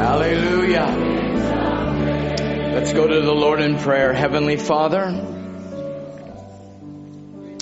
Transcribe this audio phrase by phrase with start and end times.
[0.00, 0.86] Hallelujah.
[2.74, 4.14] Let's go to the Lord in prayer.
[4.14, 5.10] Heavenly Father,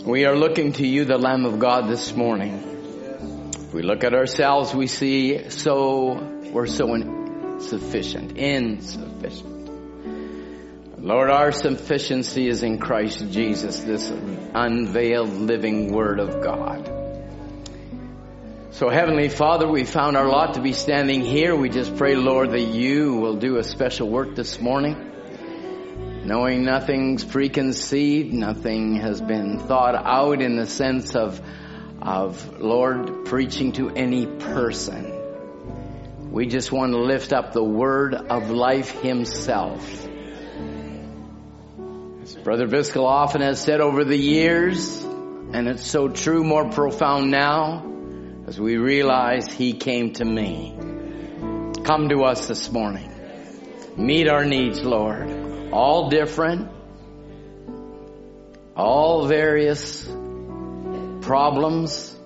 [0.04, 3.50] we are looking to you, the Lamb of God, this morning.
[3.54, 6.12] If we look at ourselves, we see so,
[6.52, 9.56] we're so insufficient, insufficient.
[11.02, 16.97] Lord, our sufficiency is in Christ Jesus, this unveiled living Word of God.
[18.78, 21.56] So Heavenly Father, we found our lot to be standing here.
[21.56, 24.94] We just pray, Lord, that you will do a special work this morning.
[26.24, 31.42] Knowing nothing's preconceived, nothing has been thought out in the sense of,
[32.00, 36.30] of Lord, preaching to any person.
[36.30, 40.06] We just want to lift up the word of life himself.
[42.22, 47.32] As Brother Biscoe often has said over the years, and it's so true, more profound
[47.32, 47.96] now,
[48.48, 50.74] as we realize He came to me.
[51.84, 53.12] Come to us this morning.
[53.94, 55.70] Meet our needs, Lord.
[55.70, 56.70] All different,
[58.74, 60.06] all various
[61.20, 62.16] problems,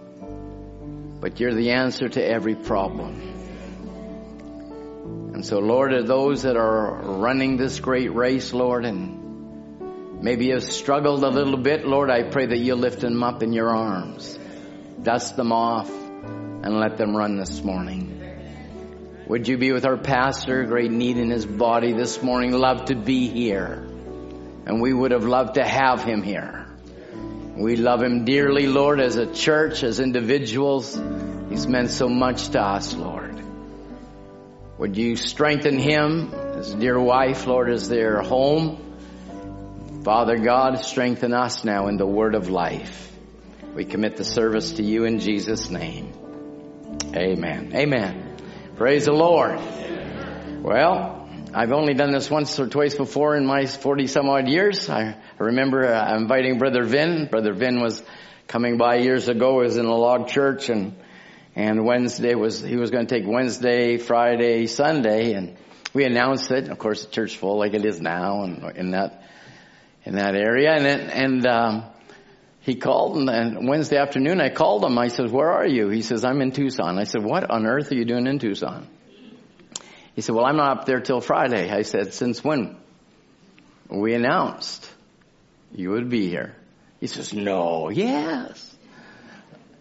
[1.19, 3.15] but you're the answer to every problem.
[5.35, 10.63] And so, Lord, of those that are running this great race, Lord, and maybe have
[10.63, 14.39] struggled a little bit, Lord, I pray that you lift them up in your arms,
[15.03, 15.91] dust them off,
[16.63, 18.19] and let them run this morning.
[19.27, 22.95] Would you be with our pastor, great need in his body this morning, love to
[22.95, 23.87] be here.
[24.67, 26.67] And we would have loved to have him here.
[27.57, 30.99] We love him dearly, Lord, as a church, as individuals.
[31.51, 33.43] He's meant so much to us, Lord.
[34.79, 40.03] Would you strengthen him, his dear wife, Lord, as their home?
[40.05, 43.13] Father God, strengthen us now in the word of life.
[43.75, 46.13] We commit the service to you in Jesus' name.
[47.15, 47.73] Amen.
[47.75, 48.37] Amen.
[48.77, 49.59] Praise the Lord.
[50.63, 54.89] Well, I've only done this once or twice before in my 40 some odd years.
[54.89, 57.29] I remember uh, inviting Brother Vin.
[57.31, 58.03] Brother Vin was
[58.47, 60.95] coming by years ago, was in a log church and,
[61.55, 65.57] and Wednesday was, he was going to take Wednesday, Friday, Sunday and
[65.95, 66.69] we announced it.
[66.69, 69.25] Of course, the church full like it is now and in that,
[70.05, 70.73] in that area.
[70.73, 71.85] And, it, and, um,
[72.63, 74.97] he called and, Wednesday afternoon I called him.
[74.97, 75.89] I said, where are you?
[75.89, 76.99] He says, I'm in Tucson.
[76.99, 78.89] I said, what on earth are you doing in Tucson?
[80.15, 81.71] He said, well, I'm not up there till Friday.
[81.71, 82.77] I said, since when?
[83.89, 84.89] We announced
[85.75, 86.55] you would be here.
[87.01, 88.77] He says, no, yes.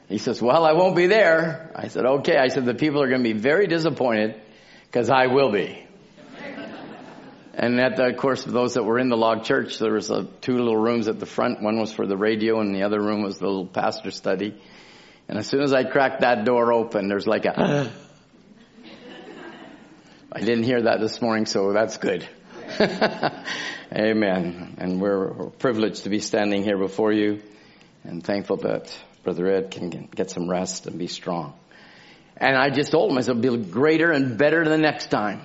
[0.09, 1.71] He says, well, I won't be there.
[1.75, 2.37] I said, okay.
[2.37, 4.41] I said, the people are going to be very disappointed
[4.87, 5.85] because I will be.
[7.61, 10.23] And at the, of course, those that were in the log church, there was a,
[10.41, 11.61] two little rooms at the front.
[11.61, 14.59] One was for the radio, and the other room was the little pastor study.
[15.27, 17.91] And as soon as I cracked that door open, there's like a.
[20.31, 22.27] I didn't hear that this morning, so that's good.
[23.93, 24.77] Amen.
[24.79, 27.43] And we're, we're privileged to be standing here before you,
[28.03, 31.53] and thankful that Brother Ed can get some rest and be strong.
[32.37, 35.41] And I just told him, I said, be greater and better the next time.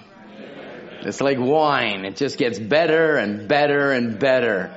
[1.03, 2.05] It's like wine.
[2.05, 4.75] It just gets better and better and better.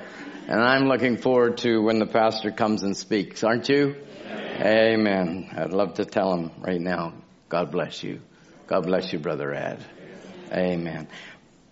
[0.47, 3.95] And I'm looking forward to when the pastor comes and speaks, aren't you?
[4.25, 4.65] Amen.
[4.65, 5.49] Amen.
[5.55, 7.13] I'd love to tell him right now,
[7.49, 8.21] God bless you.
[8.67, 9.83] God bless you, Brother Ed.
[10.51, 11.07] Amen.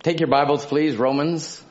[0.04, 1.64] Take your Bibles, please, Romans.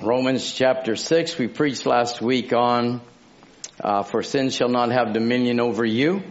[0.00, 1.38] Romans chapter 6.
[1.38, 3.00] We preached last week on,
[3.80, 6.24] uh, for sin shall not have dominion over you.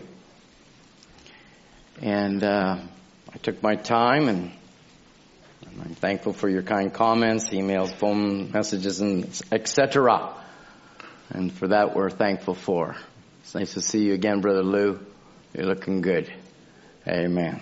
[2.02, 2.80] And uh,
[3.32, 4.52] I took my time, and
[5.84, 10.34] I'm thankful for your kind comments, emails, phone messages, and etc.
[11.30, 12.96] And for that, we're thankful for.
[13.42, 15.00] It's nice to see you again, Brother Lou.
[15.54, 16.34] You're looking good.
[17.08, 17.62] Amen.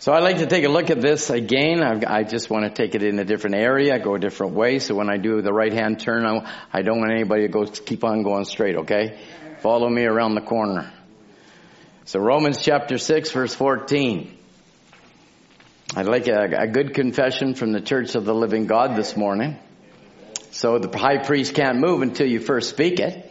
[0.00, 1.82] So I'd like to take a look at this again.
[1.82, 4.78] I, just want to take it in a different area, go a different way.
[4.78, 7.66] So when I do the right hand turn, I, I don't want anybody to go
[7.66, 8.76] keep on going straight.
[8.76, 9.18] Okay,
[9.60, 10.92] follow me around the corner.
[12.06, 14.32] So Romans chapter 6 verse 14.
[15.96, 19.58] I'd like a, a, good confession from the Church of the Living God this morning.
[20.52, 23.28] So the high priest can't move until you first speak it.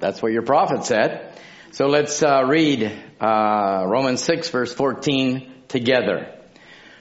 [0.00, 1.38] That's what your prophet said.
[1.70, 2.90] So let's uh, read
[3.20, 6.34] uh, Romans 6 verse 14 together.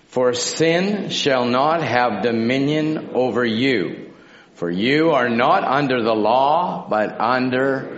[0.05, 4.13] For sin shall not have dominion over you.
[4.53, 7.97] For you are not under the law, but under...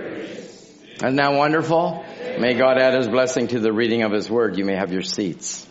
[1.04, 2.03] Isn't that wonderful?
[2.39, 4.57] May God add his blessing to the reading of his word.
[4.57, 5.68] You may have your seats.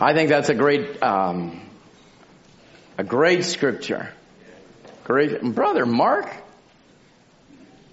[0.00, 1.60] I think that's a great, um,
[2.96, 4.12] a great scripture.
[5.04, 6.30] Great, brother Mark.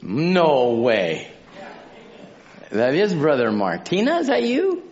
[0.01, 1.31] No way.
[2.69, 3.85] That is Brother Mark.
[3.85, 4.83] Tina, is that you?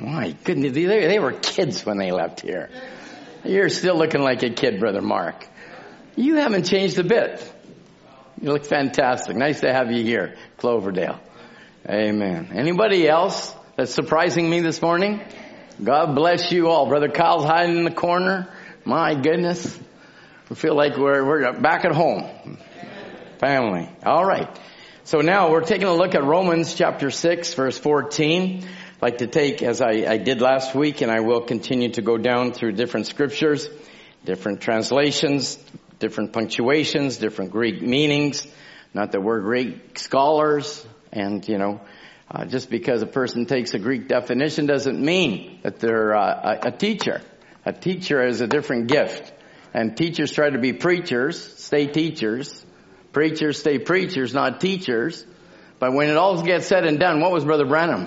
[0.00, 2.68] My goodness, they, they were kids when they left here.
[3.44, 5.46] You're still looking like a kid, Brother Mark.
[6.16, 7.52] You haven't changed a bit.
[8.40, 9.34] You look fantastic.
[9.34, 11.18] Nice to have you here, Cloverdale.
[11.88, 12.50] Amen.
[12.52, 15.22] Anybody else that's surprising me this morning?
[15.82, 16.86] God bless you all.
[16.86, 18.52] Brother Kyle's hiding in the corner.
[18.84, 19.78] My goodness.
[20.50, 22.58] We feel like we're, we're back at home.
[23.38, 23.88] Family.
[24.04, 24.48] All right.
[25.04, 28.64] So now we're taking a look at Romans chapter 6 verse 14.
[28.64, 32.02] I'd like to take, as I, I did last week, and I will continue to
[32.02, 33.68] go down through different scriptures,
[34.24, 35.58] different translations,
[35.98, 38.46] different punctuations, different Greek meanings.
[38.94, 41.80] Not that we're Greek scholars, and you know,
[42.30, 46.68] uh, just because a person takes a Greek definition doesn't mean that they're uh, a,
[46.68, 47.20] a teacher.
[47.64, 49.32] A teacher is a different gift.
[49.74, 52.64] And teachers try to be preachers, stay teachers.
[53.12, 55.24] Preachers stay preachers, not teachers.
[55.78, 58.06] But when it all gets said and done, what was Brother Branham?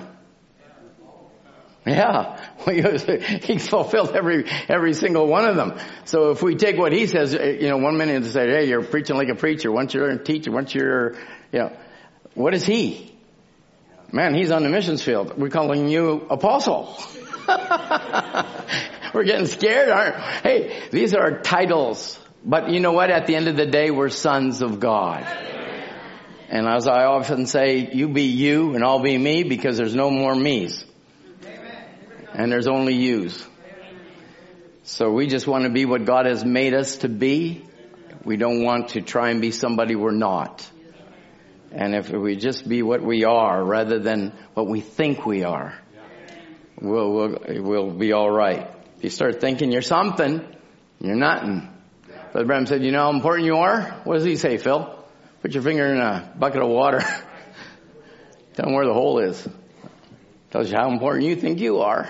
[1.86, 2.39] Yeah,
[3.44, 5.80] he fulfilled every every single one of them.
[6.06, 8.68] So if we take what he says, eh, you know, one minute and say, "Hey,
[8.68, 11.14] you're preaching like a preacher." Once you're a teacher, once you're,
[11.52, 11.78] you know,
[12.34, 13.16] what is he?
[14.12, 15.38] Man, he's on the missions field.
[15.38, 16.98] We're calling you apostle.
[19.14, 20.16] we're getting scared, aren't?
[20.16, 22.20] Hey, these are titles.
[22.44, 23.12] But you know what?
[23.12, 25.26] At the end of the day, we're sons of God.
[26.50, 30.10] And as I often say, you be you and I'll be me because there's no
[30.10, 30.84] more me's.
[32.34, 33.46] And there's only yous.
[34.84, 37.66] So we just want to be what God has made us to be.
[38.24, 40.68] We don't want to try and be somebody we're not.
[41.72, 45.78] And if we just be what we are rather than what we think we are,
[46.82, 48.68] we'll, we'll, we'll be alright.
[48.98, 50.44] If you start thinking you're something,
[51.00, 51.70] you're nothing.
[52.32, 53.82] Brother Branham said, you know how important you are?
[54.04, 54.96] What does he say, Phil?
[55.42, 57.00] Put your finger in a bucket of water.
[58.56, 59.48] Tell him where the hole is.
[60.52, 62.10] Tells you how important you think you are.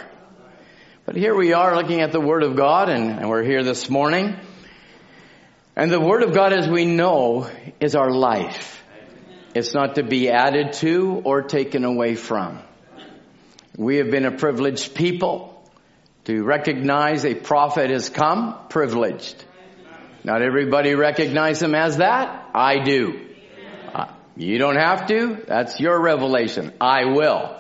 [1.10, 3.90] But here we are looking at the Word of God and, and we're here this
[3.90, 4.36] morning.
[5.76, 8.84] And the Word of God, as we know, is our life.
[9.56, 12.60] It's not to be added to or taken away from.
[13.76, 15.68] We have been a privileged people.
[16.26, 19.44] To recognize a prophet has come, privileged.
[20.24, 22.52] Not everybody recognize him as that.
[22.54, 23.26] I do.
[23.96, 25.44] Uh, you don't have to.
[25.48, 26.72] That's your revelation.
[26.80, 27.58] I will.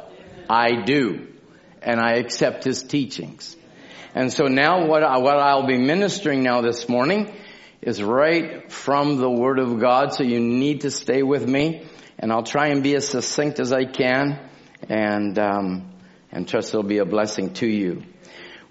[0.47, 1.28] I do.
[1.81, 3.55] And I accept his teachings.
[4.15, 7.33] And so now what, I, what I'll be ministering now this morning
[7.81, 10.13] is right from the Word of God.
[10.13, 11.85] So you need to stay with me
[12.17, 14.39] and I'll try and be as succinct as I can
[14.89, 15.91] and, um,
[16.31, 18.03] and trust it'll be a blessing to you.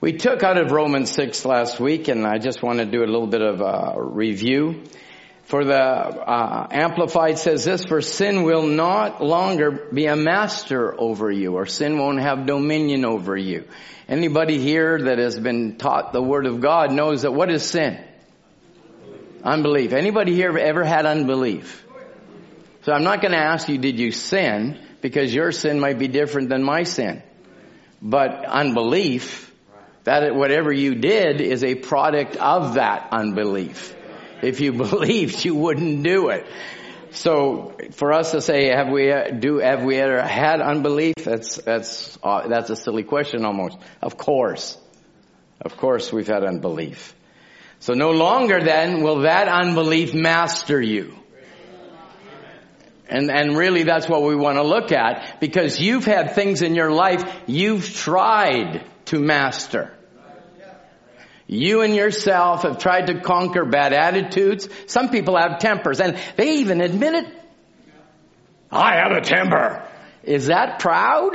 [0.01, 3.07] We took out of Romans 6 last week and I just want to do a
[3.07, 4.85] little bit of a review.
[5.49, 11.31] For the uh, Amplified says this, for sin will not longer be a master over
[11.31, 13.65] you or sin won't have dominion over you.
[14.06, 17.99] Anybody here that has been taught the Word of God knows that what is sin?
[19.43, 19.95] Unbelief.
[19.95, 21.83] Anybody here ever had unbelief?
[22.83, 24.79] So I'm not going to ask you, did you sin?
[25.00, 27.23] Because your sin might be different than my sin.
[28.03, 29.50] But unbelief,
[30.05, 33.95] that whatever you did is a product of that unbelief.
[34.43, 36.46] If you believed, you wouldn't do it.
[37.11, 41.14] So for us to say, have we do have we ever had unbelief?
[41.16, 43.78] That's that's uh, that's a silly question almost.
[44.02, 44.76] Of course,
[45.61, 47.14] of course we've had unbelief.
[47.80, 51.14] So no longer then will that unbelief master you.
[53.09, 56.75] And, and really that's what we want to look at because you've had things in
[56.75, 59.95] your life you've tried to master.
[61.49, 64.69] You and yourself have tried to conquer bad attitudes.
[64.87, 67.26] Some people have tempers and they even admit it.
[68.71, 69.83] I have a temper.
[70.23, 71.35] Is that proud?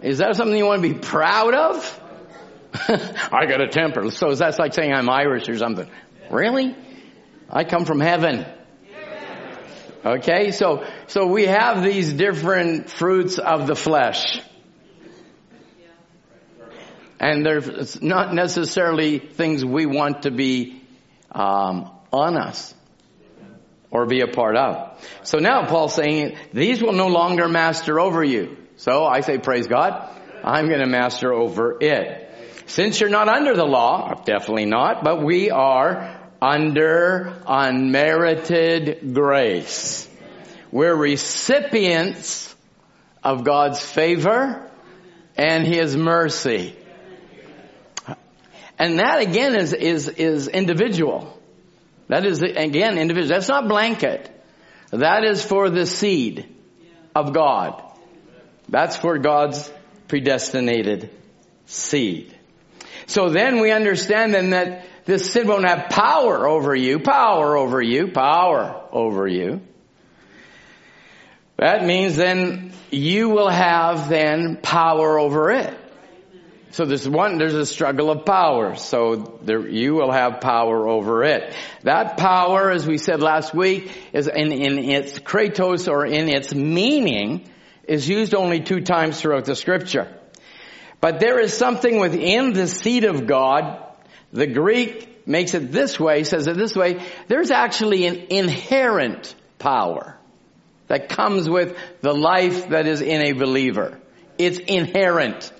[0.00, 2.00] Is that something you want to be proud of?
[2.88, 4.10] I got a temper.
[4.10, 5.90] So that's like saying I'm Irish or something.
[6.30, 6.74] Really?
[7.50, 8.46] I come from heaven.
[10.04, 14.40] Okay, so, so we have these different fruits of the flesh
[17.22, 20.82] and there's not necessarily things we want to be
[21.30, 22.74] um, on us
[23.92, 25.00] or be a part of.
[25.22, 28.56] So now Paul's saying these will no longer master over you.
[28.76, 30.10] So I say, praise God,
[30.42, 32.28] I'm going to master over it.
[32.66, 40.08] Since you're not under the law, definitely not, but we are under unmerited grace.
[40.72, 42.52] We're recipients
[43.22, 44.68] of God's favor
[45.36, 46.76] and His mercy.
[48.82, 51.40] And that again is, is, is individual.
[52.08, 53.28] That is again individual.
[53.28, 54.28] That's not blanket.
[54.90, 56.52] That is for the seed
[57.14, 57.80] of God.
[58.68, 59.70] That's for God's
[60.08, 61.10] predestinated
[61.66, 62.36] seed.
[63.06, 67.80] So then we understand then that this sin won't have power over you, power over
[67.80, 69.60] you, power over you.
[71.56, 75.78] That means then you will have then power over it.
[76.72, 78.76] So there's one, there's a struggle of power.
[78.76, 81.54] So there, you will have power over it.
[81.82, 86.54] That power, as we said last week, is in, in its kratos or in its
[86.54, 87.46] meaning,
[87.84, 90.16] is used only two times throughout the scripture.
[91.02, 93.84] But there is something within the seed of God.
[94.32, 97.04] The Greek makes it this way, says it this way.
[97.28, 100.16] There's actually an inherent power
[100.86, 103.98] that comes with the life that is in a believer.
[104.38, 105.52] It's inherent.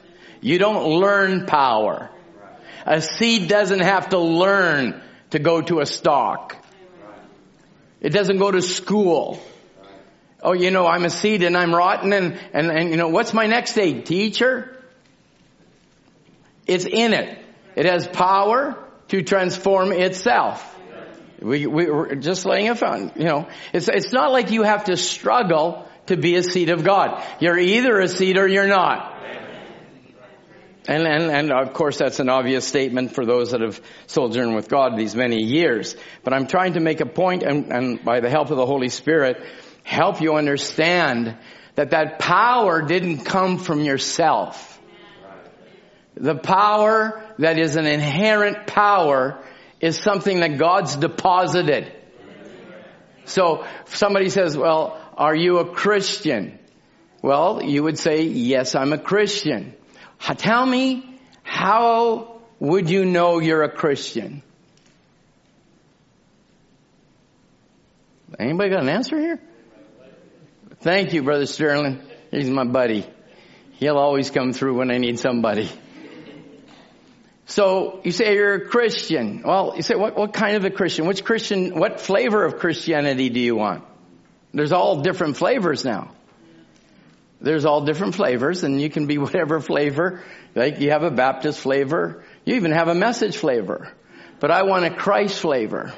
[0.43, 2.11] You don't learn power.
[2.85, 6.57] A seed doesn't have to learn to go to a stalk.
[8.01, 9.41] It doesn't go to school.
[10.43, 13.33] Oh, you know, I'm a seed and I'm rotten and, and, and you know, what's
[13.33, 14.05] my next stage?
[14.05, 14.77] Teacher?
[16.67, 17.39] It's in it.
[17.77, 18.77] It has power
[19.09, 20.69] to transform itself.
[21.41, 23.49] We, we, are just laying a fountain, you know.
[23.73, 27.25] It's, it's not like you have to struggle to be a seed of God.
[27.41, 29.13] You're either a seed or you're not.
[30.89, 34.69] And, and, and of course that's an obvious statement for those that have sojourned with
[34.69, 35.95] God these many years.
[36.25, 38.89] But I'm trying to make a point and, and by the help of the Holy
[38.89, 39.45] Spirit,
[39.85, 41.37] help you understand
[41.77, 44.81] that that power didn't come from yourself.
[46.15, 49.43] The power that is an inherent power
[49.81, 51.93] is something that God's deposited.
[53.25, 56.59] So somebody says, well, are you a Christian?
[57.23, 59.75] Well, you would say, yes, I'm a Christian.
[60.23, 64.43] Tell me, how would you know you're a Christian?
[68.39, 69.41] Anybody got an answer here?
[70.81, 72.01] Thank you, Brother Sterling.
[72.31, 73.07] He's my buddy.
[73.73, 75.69] He'll always come through when I need somebody.
[77.47, 79.43] So you say you're a Christian.
[79.45, 81.07] Well, you say what, what kind of a Christian?
[81.07, 83.85] Which Christian, what flavor of Christianity do you want?
[84.55, 86.13] There's all different flavors now.
[87.43, 90.23] There's all different flavors and you can be whatever flavor.
[90.55, 92.25] Like you have a Baptist flavor.
[92.45, 93.93] You even have a message flavor.
[94.41, 95.93] But I want a Christ flavor.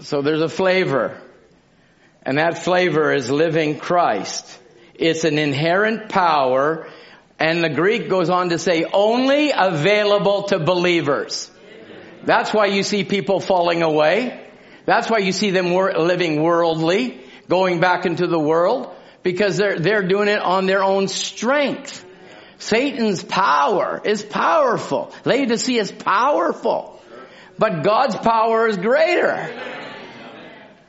[0.00, 1.20] So there's a flavor.
[2.22, 4.58] And that flavor is living Christ.
[4.94, 6.88] It's an inherent power
[7.38, 11.50] and the Greek goes on to say only available to believers.
[12.24, 14.42] That's why you see people falling away.
[14.86, 20.06] That's why you see them living worldly, going back into the world, because they're, they're
[20.06, 22.04] doing it on their own strength.
[22.58, 25.12] Satan's power is powerful.
[25.24, 27.00] Laodicea is powerful.
[27.58, 29.50] But God's power is greater.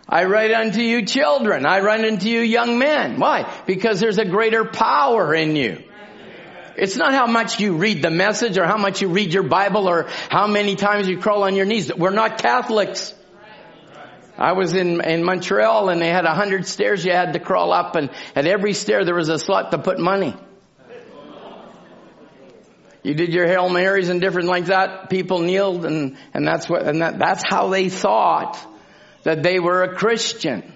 [0.10, 1.66] I write unto you children.
[1.66, 3.20] I run unto you young men.
[3.20, 3.52] Why?
[3.66, 5.84] Because there's a greater power in you.
[6.78, 9.90] It's not how much you read the message or how much you read your Bible
[9.90, 11.92] or how many times you crawl on your knees.
[11.94, 13.14] We're not Catholics.
[14.38, 17.72] I was in, in Montreal and they had a hundred stairs you had to crawl
[17.74, 20.36] up and at every stair there was a slot to put money.
[23.04, 25.10] You did your Hail Marys and different like that.
[25.10, 28.60] People kneeled and, and that's what, and that, that's how they thought
[29.24, 30.74] that they were a Christian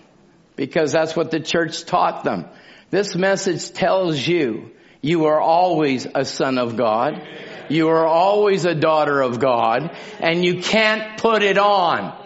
[0.56, 2.46] because that's what the church taught them.
[2.90, 7.22] This message tells you you are always a son of God.
[7.70, 12.18] You are always a daughter of God and you can't put it on.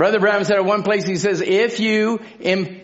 [0.00, 2.20] Brother Branham said at one place, he says, if you,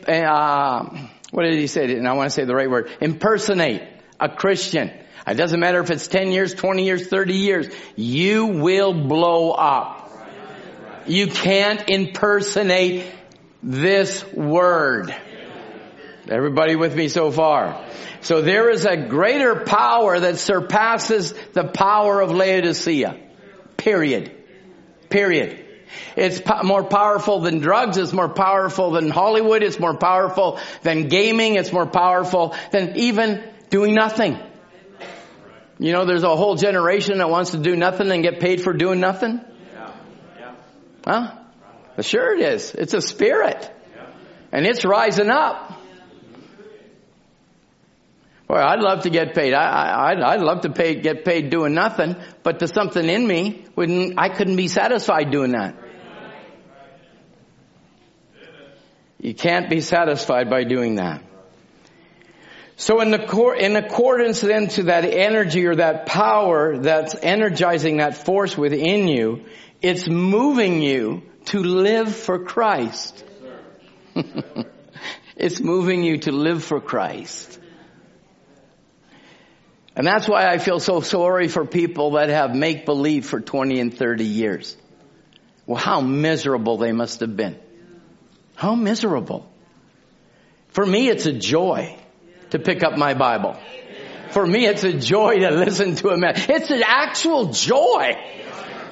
[0.06, 1.90] uh, what did he say?
[1.96, 2.90] And I want to say the right word.
[3.00, 3.80] Impersonate
[4.20, 4.92] a Christian.
[5.26, 7.75] It doesn't matter if it's 10 years, 20 years, 30 years.
[7.96, 10.12] You will blow up.
[11.06, 13.11] You can't impersonate
[13.62, 15.16] this word.
[16.28, 17.82] Everybody with me so far?
[18.20, 23.18] So there is a greater power that surpasses the power of Laodicea.
[23.78, 24.32] Period.
[25.08, 25.65] Period.
[26.16, 27.97] It's po- more powerful than drugs.
[27.97, 29.62] It's more powerful than Hollywood.
[29.62, 31.57] It's more powerful than gaming.
[31.57, 34.38] It's more powerful than even doing nothing.
[35.78, 38.73] You know, there's a whole generation that wants to do nothing and get paid for
[38.73, 39.40] doing nothing.
[41.07, 41.33] Huh?
[42.00, 42.75] Sure it is.
[42.75, 43.71] It's a spirit.
[44.52, 45.65] And it's rising up.
[48.49, 49.55] Well, I'd love to get paid.
[49.55, 53.26] I, I, I'd, I'd love to pay, get paid doing nothing, but there's something in
[53.26, 55.75] me wouldn't, I couldn't be satisfied doing that.
[59.19, 61.23] You can't be satisfied by doing that.
[62.76, 68.19] So in the in accordance then to that energy or that power that's energizing that
[68.19, 69.47] force within you,
[69.81, 73.25] it's moving you to live for Christ.
[75.37, 77.59] it's moving you to live for Christ.
[79.97, 83.81] And that's why I feel so sorry for people that have make believe for 20
[83.81, 84.76] and 30 years.
[85.65, 87.59] Well, how miserable they must have been.
[88.55, 89.50] How miserable.
[90.69, 91.97] For me, it's a joy
[92.50, 93.57] to pick up my Bible.
[94.31, 96.35] For me, it's a joy to listen to a man.
[96.37, 98.17] It's an actual joy.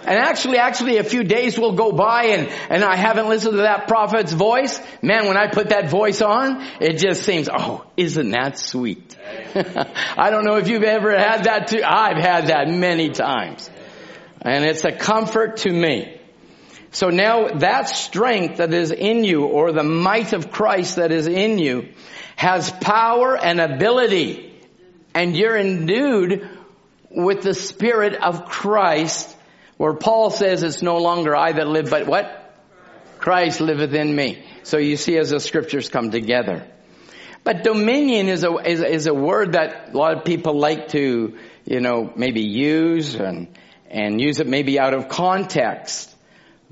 [0.06, 3.62] And actually, actually a few days will go by and, and I haven't listened to
[3.62, 4.80] that prophet's voice.
[5.02, 9.16] Man, when I put that voice on, it just seems, oh, isn't that sweet?
[9.54, 11.82] I don't know if you've ever had that too.
[11.84, 13.70] I've had that many times.
[14.42, 16.20] And it's a comfort to me.
[16.90, 21.26] So now that strength that is in you or the might of Christ that is
[21.26, 21.88] in you
[22.36, 24.54] has power and ability
[25.14, 26.48] and you're endued
[27.10, 29.33] with the Spirit of Christ
[29.76, 32.40] where Paul says it's no longer I that live, but what?
[33.18, 34.44] Christ liveth in me.
[34.62, 36.66] So you see as the scriptures come together.
[37.42, 41.38] But dominion is a, is, is a word that a lot of people like to,
[41.64, 43.48] you know, maybe use and,
[43.90, 46.14] and use it maybe out of context.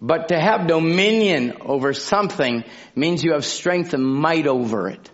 [0.01, 2.65] But to have dominion over something
[2.97, 5.11] means you have strength and might over it.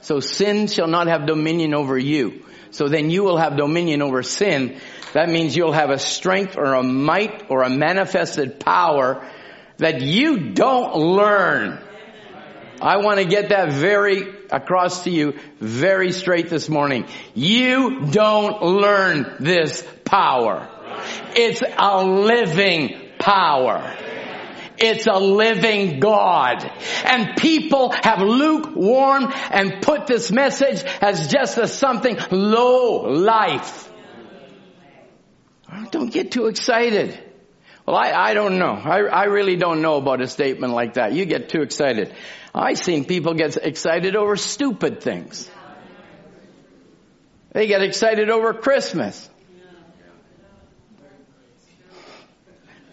[0.00, 2.44] So sin shall not have dominion over you.
[2.70, 4.80] So then you will have dominion over sin.
[5.14, 9.26] That means you'll have a strength or a might or a manifested power
[9.78, 11.82] that you don't learn.
[12.80, 17.06] I want to get that very across to you very straight this morning.
[17.34, 20.68] You don't learn this power.
[21.34, 23.96] It's a living power.
[24.78, 26.70] It's a living God.
[27.04, 33.87] And people have lukewarm and put this message as just a something low life.
[35.90, 37.18] Don't get too excited.
[37.86, 38.72] Well, I, I don't know.
[38.72, 41.12] I, I really don't know about a statement like that.
[41.12, 42.14] You get too excited.
[42.54, 45.50] I've seen people get excited over stupid things.
[47.52, 49.28] They get excited over Christmas.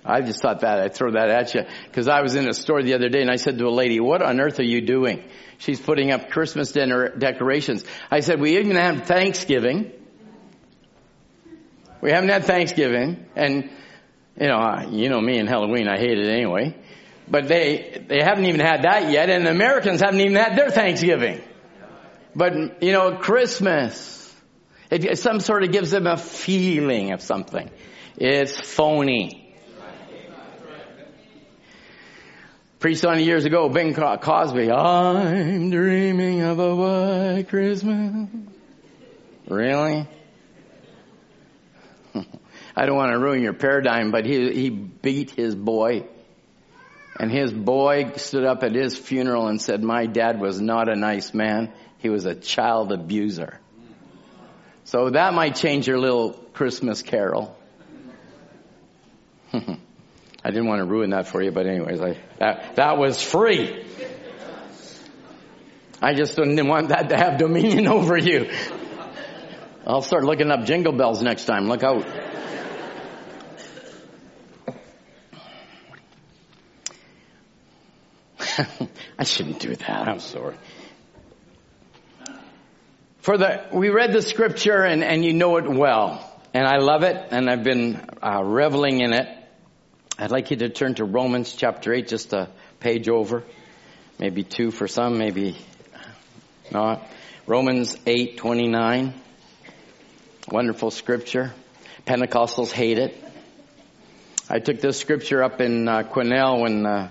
[0.06, 2.84] I just thought that I'd throw that at you because I was in a store
[2.84, 5.24] the other day and I said to a lady, "What on earth are you doing?"
[5.58, 7.84] She's putting up Christmas dinner decorations.
[8.12, 9.92] I said, "We even have Thanksgiving.
[12.06, 13.68] We haven't had Thanksgiving, and
[14.40, 15.88] you know, you know me and Halloween.
[15.88, 16.76] I hate it anyway.
[17.28, 21.42] But they they haven't even had that yet, and Americans haven't even had their Thanksgiving.
[22.36, 24.32] But you know, Christmas,
[24.92, 27.72] it, it some sort of gives them a feeling of something.
[28.18, 29.42] It's phony."
[32.78, 34.70] Preached on years ago, Bing Crosby.
[34.72, 38.28] I'm dreaming of a white Christmas.
[39.48, 40.08] Really?
[42.76, 46.06] I don't want to ruin your paradigm, but he, he beat his boy.
[47.18, 50.96] And his boy stood up at his funeral and said, my dad was not a
[50.96, 51.72] nice man.
[52.00, 53.60] He was a child abuser.
[54.84, 57.58] So that might change your little Christmas carol.
[59.54, 63.84] I didn't want to ruin that for you, but anyways, I, that, that was free.
[66.02, 68.52] I just didn't want that to have dominion over you.
[69.88, 71.68] I'll start looking up jingle bells next time.
[71.68, 72.06] Look out.
[79.20, 80.08] I shouldn't do that.
[80.08, 80.56] I'm sorry.
[83.20, 86.32] For the, we read the scripture and, and you know it well.
[86.54, 89.28] And I love it and I've been uh, reveling in it.
[90.18, 93.44] I'd like you to turn to Romans chapter 8, just a page over.
[94.20, 95.58] Maybe two for some, maybe
[96.72, 97.06] not.
[97.48, 99.14] Romans 8, 29.
[100.50, 101.54] Wonderful scripture.
[102.06, 103.22] Pentecostals hate it.
[104.48, 107.10] I took this scripture up in uh, Quesnel when, uh,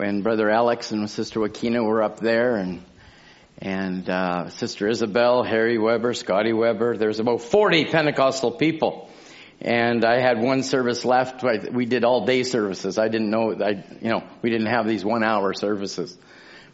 [0.00, 2.82] when Brother Alex and Sister Wakina were up there and
[3.58, 6.96] and uh, Sister Isabel, Harry Weber, Scotty Weber.
[6.96, 9.10] There's about 40 Pentecostal people
[9.60, 11.44] and I had one service left.
[11.70, 12.96] We did all day services.
[12.96, 16.16] I didn't know, I, you know, we didn't have these one hour services.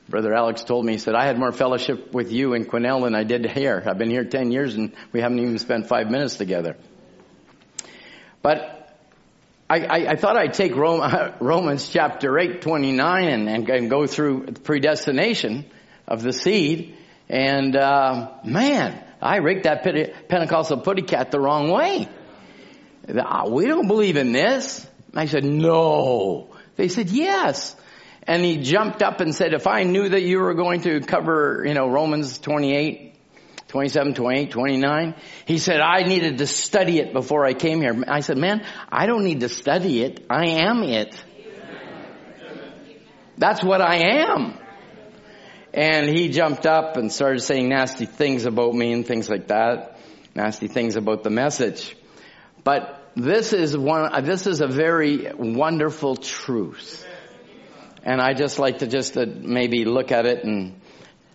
[0.09, 3.17] Brother Alex told me, he said, I had more fellowship with you in Quesnel than
[3.17, 3.83] I did here.
[3.85, 6.77] I've been here 10 years and we haven't even spent five minutes together.
[8.41, 8.86] But
[9.69, 10.77] I, I, I thought I'd take
[11.41, 15.67] Romans chapter 8, 29 and, and, and go through predestination
[16.07, 16.97] of the seed.
[17.29, 19.83] And, uh, man, I raked that
[20.29, 22.09] Pentecostal putty cat the wrong way.
[23.19, 24.87] Ah, we don't believe in this.
[25.15, 26.55] I said, no.
[26.77, 27.75] They said, yes.
[28.25, 31.65] And he jumped up and said, if I knew that you were going to cover,
[31.67, 33.06] you know, Romans 28,
[33.69, 38.05] 27, 28, 29, he said, I needed to study it before I came here.
[38.07, 40.25] I said, man, I don't need to study it.
[40.31, 41.21] I am it.
[43.39, 44.59] That's what I am.
[45.75, 49.99] And he jumped up and started saying nasty things about me and things like that.
[50.35, 51.97] Nasty things about the message.
[52.65, 57.07] But this is one, this is a very wonderful truth.
[58.03, 60.81] And I just like to just uh, maybe look at it and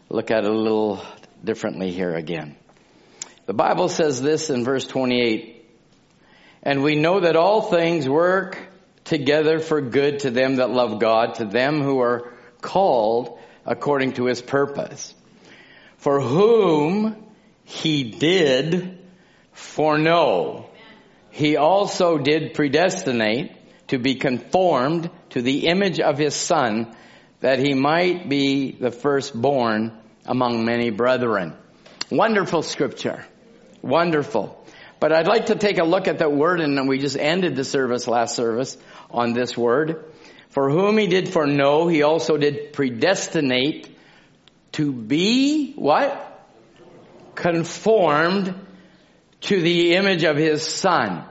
[0.10, 1.04] look at it a little
[1.44, 2.56] differently here again.
[3.46, 5.66] The Bible says this in verse 28,
[6.64, 8.58] and we know that all things work
[9.04, 14.26] together for good to them that love God, to them who are called according to
[14.26, 15.14] his purpose.
[15.98, 17.16] For whom
[17.64, 19.00] he did
[19.52, 20.70] foreknow,
[21.32, 23.52] he also did predestinate
[23.88, 26.96] to be conformed to the image of his son,
[27.40, 30.01] that he might be the firstborn
[30.32, 31.54] among many brethren.
[32.10, 33.26] Wonderful scripture.
[33.82, 34.66] Wonderful.
[35.02, 37.66] But I'd like to take a look at that word and we just ended the
[37.66, 38.78] service last service
[39.10, 40.06] on this word.
[40.52, 43.94] For whom he did foreknow, he also did predestinate
[44.74, 46.48] to be what?
[47.36, 48.56] Conformed
[49.42, 51.26] to the image of his son.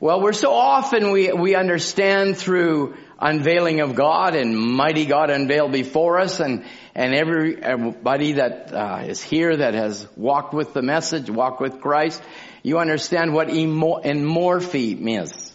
[0.00, 5.72] Well, we're so often we, we understand through unveiling of God and mighty God unveiled
[5.72, 10.82] before us and, and every, everybody that uh, is here that has walked with the
[10.82, 12.22] message, walked with Christ,
[12.62, 15.54] you understand what enmorphy means.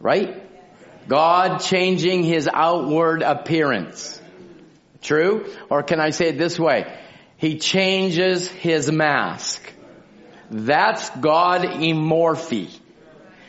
[0.00, 0.42] Right?
[1.06, 4.20] God changing his outward appearance.
[5.02, 5.52] True?
[5.70, 6.98] Or can I say it this way?
[7.36, 9.62] He changes his mask.
[10.50, 12.74] That's God emorphy.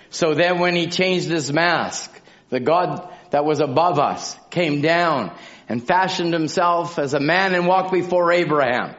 [0.09, 2.11] So then when he changed his mask,
[2.49, 5.29] the God that was above us came down
[5.67, 8.95] and fashioned himself as a man and walked before Abraham.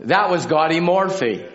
[0.00, 1.50] That was God emorphy.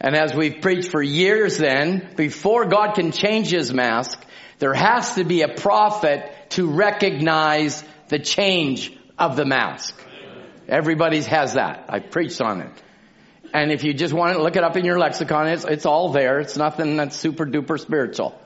[0.00, 4.24] And as we've preached for years then, before God can change his mask,
[4.60, 10.00] there has to be a prophet to recognize the change of the mask.
[10.68, 11.86] Everybody's has that.
[11.88, 12.82] I preached on it.
[13.52, 16.12] And if you just want to look it up in your lexicon, it's, it's all
[16.12, 16.38] there.
[16.38, 18.40] It's nothing that's super duper spiritual.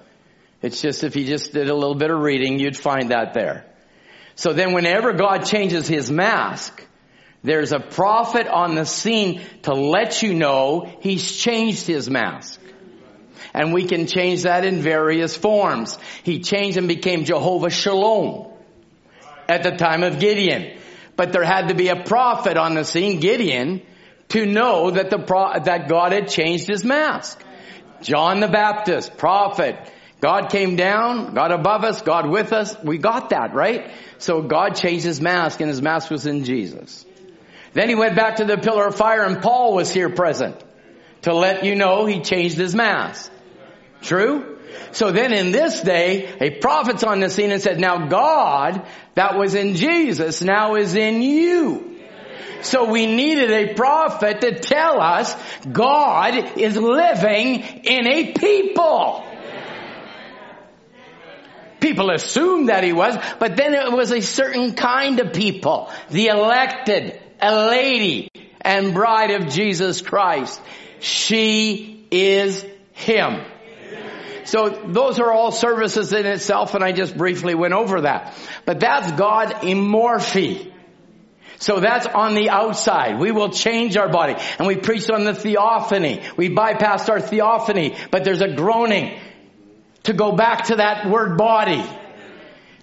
[0.67, 3.65] It's just if you just did a little bit of reading, you'd find that there.
[4.35, 6.85] So then whenever God changes his mask,
[7.45, 12.61] there's a prophet on the scene to let you know he's changed his mask.
[13.55, 15.97] And we can change that in various forms.
[16.25, 18.49] He changed and became Jehovah Shalom
[19.49, 20.81] at the time of Gideon.
[21.15, 23.83] But there had to be a prophet on the scene, Gideon,
[24.31, 27.41] to know that the pro- that God had changed his mask.
[28.03, 29.93] John the Baptist, prophet.
[30.27, 32.77] God came down, God above us, God with us.
[32.83, 33.93] We got that, right?
[34.19, 37.07] So God changed his mask and his mask was in Jesus.
[37.75, 40.57] Then he went back to the pillar of fire and Paul was here present
[41.23, 43.31] to let you know he changed his mask.
[44.03, 44.59] True?
[44.91, 48.85] So then in this day, a prophet's on the scene and said, now God
[49.15, 52.01] that was in Jesus now is in you.
[52.63, 55.37] So we needed a prophet to tell us
[55.71, 59.26] God is living in a people.
[61.81, 65.91] People assumed that he was, but then it was a certain kind of people.
[66.11, 70.61] The elected, a lady, and bride of Jesus Christ.
[71.01, 73.45] She is him.
[74.45, 78.33] So those are all services in itself and I just briefly went over that.
[78.65, 80.73] But that's God emorphy.
[81.59, 83.19] So that's on the outside.
[83.19, 84.37] We will change our body.
[84.59, 86.23] And we preached on the theophany.
[86.37, 89.19] We bypassed our theophany, but there's a groaning
[90.07, 91.85] to go back to that word body.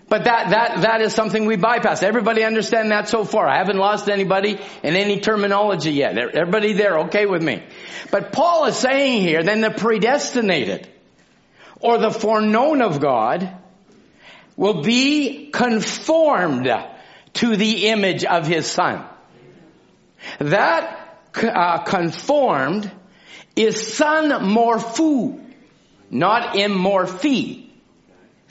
[0.08, 2.04] But that, that, that is something we bypass.
[2.04, 3.48] Everybody understand that so far?
[3.48, 6.18] I haven't lost anybody in any terminology yet.
[6.18, 7.64] Everybody there okay with me?
[8.12, 10.88] But Paul is saying here, then the predestinated
[11.80, 13.58] or the foreknown of God
[14.56, 16.72] will be conformed
[17.34, 19.04] to the image of his son.
[20.40, 22.92] That uh, conformed
[23.56, 25.43] is son morphu,
[26.14, 27.68] not in morphe.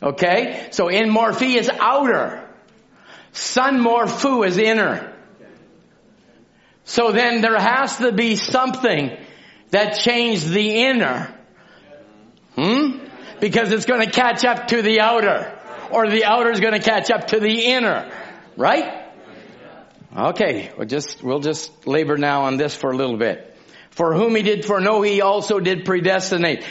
[0.03, 0.68] Okay?
[0.72, 2.48] So in morphe is outer.
[3.33, 5.14] Son morphu is inner.
[6.85, 9.16] So then there has to be something
[9.70, 11.35] that changed the inner.
[12.57, 12.98] Hmm?
[13.40, 15.59] Because it's going to catch up to the outer.
[15.90, 18.11] Or the outer is going to catch up to the inner.
[18.57, 19.03] Right?
[20.14, 23.57] Okay, we'll just, we'll just labor now on this for a little bit.
[23.90, 26.64] For whom he did foreknow, he also did predestinate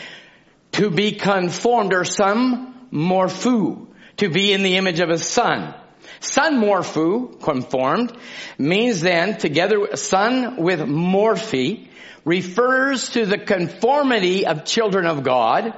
[0.74, 5.74] to be conformed or some morphu, to be in the image of his son.
[6.20, 8.16] Son morphu, conformed,
[8.58, 11.88] means then together son with morphe
[12.24, 15.74] refers to the conformity of children of God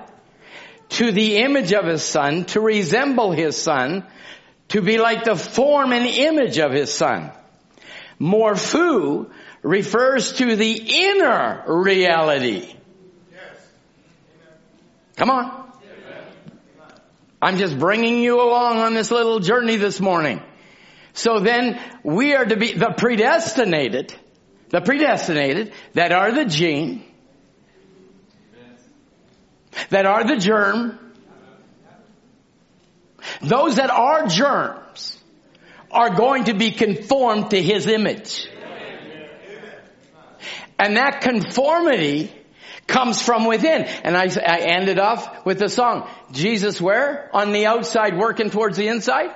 [0.93, 4.05] to the image of his son, to resemble his son,
[4.69, 7.31] to be like the form and image of his son.
[8.19, 9.31] Morphu
[9.63, 12.75] refers to the inner reality.
[15.15, 15.71] Come on.
[17.41, 20.41] I'm just bringing you along on this little journey this morning.
[21.13, 24.13] So then we are to be the predestinated,
[24.69, 27.03] the predestinated that are the gene,
[29.89, 30.97] that are the germ,
[33.41, 35.19] those that are germs
[35.91, 38.47] are going to be conformed to his image.
[40.79, 42.31] And that conformity
[42.87, 43.83] comes from within.
[43.83, 47.29] And I, I ended off with the song, Jesus where?
[47.33, 49.31] On the outside working towards the inside?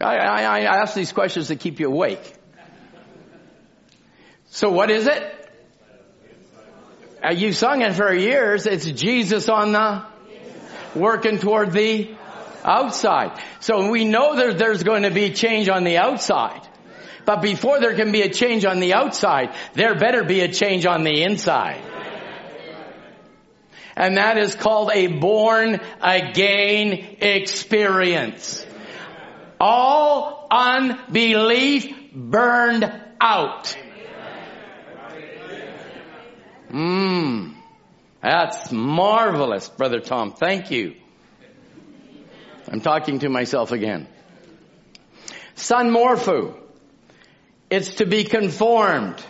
[0.00, 2.34] I, I, I ask these questions to keep you awake.
[4.46, 5.36] So what is it?
[7.22, 8.66] Uh, you've sung it for years.
[8.66, 10.04] It's Jesus on the
[10.94, 12.14] working toward the
[12.64, 13.40] outside.
[13.60, 16.66] So we know that there's going to be change on the outside.
[17.24, 20.86] But before there can be a change on the outside, there better be a change
[20.86, 21.82] on the inside.
[23.96, 28.64] And that is called a born again experience.
[29.60, 33.76] All unbelief burned out.
[36.70, 37.54] Mmm.
[38.22, 40.32] That's marvelous, Brother Tom.
[40.32, 40.94] Thank you.
[42.70, 44.06] I'm talking to myself again.
[45.54, 46.59] Son morpho.
[47.70, 49.24] It's to be conformed.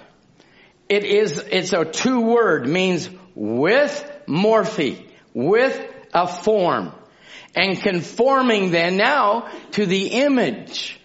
[0.89, 5.79] It is, it's a two word, means with morphe, with
[6.13, 6.93] a form.
[7.55, 10.99] And conforming then now to the image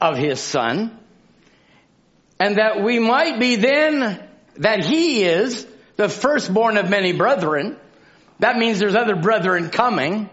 [0.00, 0.98] of his son.
[2.38, 4.22] And that we might be then,
[4.56, 7.78] that he is the firstborn of many brethren.
[8.40, 10.28] That means there's other brethren coming.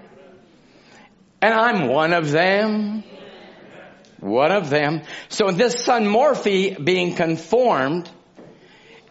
[1.41, 3.03] And I'm one of them.
[4.23, 5.01] One of them.
[5.27, 8.09] So this son Morphe being conformed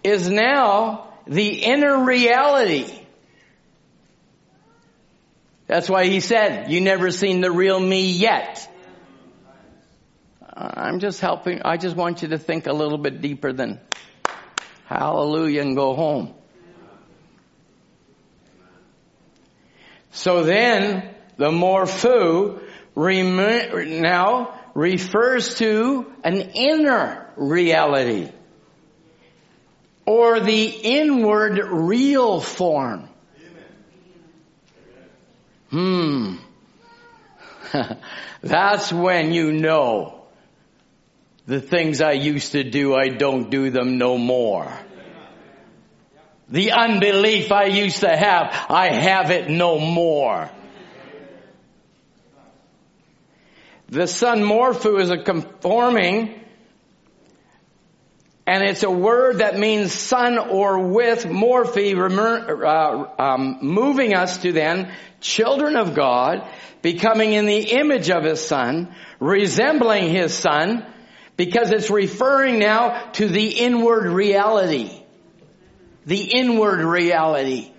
[0.03, 2.91] is now the inner reality.
[5.67, 8.67] That's why he said, you never seen the real me yet.
[10.51, 13.81] I'm just helping, I just want you to think a little bit deeper than
[14.87, 16.33] hallelujah and go home.
[20.13, 22.61] So then, the morpho
[22.97, 28.31] now refers to an inner reality
[30.07, 33.09] or the inward real form.
[35.71, 36.37] Hmm.
[38.43, 40.23] That's when you know
[41.47, 44.73] the things I used to do, I don't do them no more.
[46.49, 50.51] The unbelief I used to have, I have it no more.
[53.93, 56.41] The son morpho is a conforming,
[58.47, 61.95] and it's a word that means son or with morphe,
[62.65, 66.49] uh, um, moving us to then children of God,
[66.81, 70.87] becoming in the image of his son, resembling his son,
[71.37, 75.03] because it's referring now to the inward reality
[76.07, 77.71] the inward reality.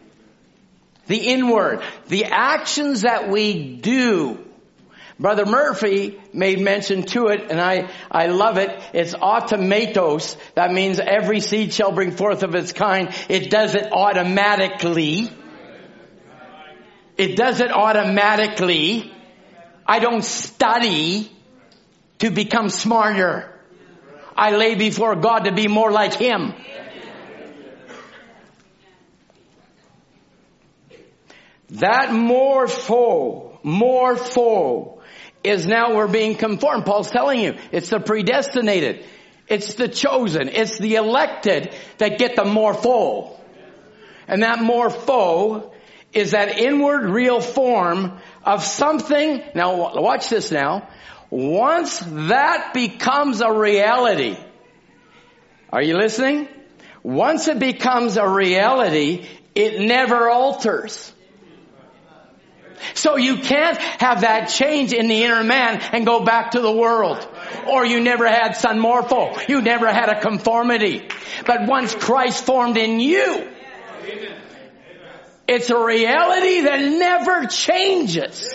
[1.08, 1.82] The inward.
[2.08, 4.43] The actions that we do.
[5.20, 8.70] Brother Murphy made mention to it, and I, I love it.
[8.94, 10.36] It's automatos.
[10.56, 13.10] That means every seed shall bring forth of its kind.
[13.30, 15.32] It does it automatically.
[17.18, 19.14] It does it automatically.
[19.86, 21.32] I don't study
[22.20, 23.50] to become smarter.
[24.36, 26.54] I lay before God to be more like Him.
[31.70, 35.02] That morpho, morpho,
[35.44, 36.86] is now we're being conformed.
[36.86, 39.06] Paul's telling you, it's the predestinated.
[39.48, 40.50] It's the chosen.
[40.50, 43.38] It's the elected that get the morpho.
[44.28, 45.72] And that morpho
[46.14, 49.44] is that inward real form of something.
[49.54, 50.88] Now watch this now.
[51.30, 54.38] Once that becomes a reality,
[55.72, 56.48] are you listening?
[57.02, 59.26] Once it becomes a reality,
[59.56, 61.13] it never alters.
[62.94, 66.72] So you can't have that change in the inner man and go back to the
[66.72, 67.26] world.
[67.68, 69.36] Or you never had son morpho.
[69.48, 71.08] You never had a conformity.
[71.46, 73.50] But once Christ formed in you,
[75.48, 78.54] it's a reality that never changes.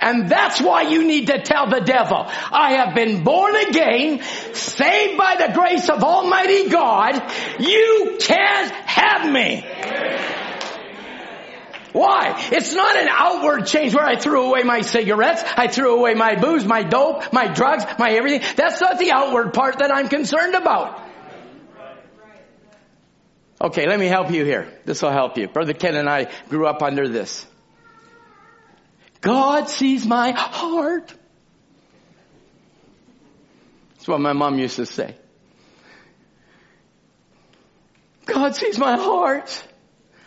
[0.00, 4.22] And that's why you need to tell the devil, I have been born again,
[4.54, 7.22] saved by the grace of Almighty God.
[7.58, 9.62] You can't have me.
[11.92, 12.48] Why?
[12.52, 16.36] It's not an outward change where I threw away my cigarettes, I threw away my
[16.36, 18.42] booze, my dope, my drugs, my everything.
[18.56, 21.02] That's not the outward part that I'm concerned about.
[23.62, 24.72] Okay, let me help you here.
[24.86, 25.46] This will help you.
[25.46, 27.46] Brother Ken and I grew up under this.
[29.20, 31.12] God sees my heart.
[33.94, 35.14] That's what my mom used to say.
[38.24, 39.62] God sees my heart.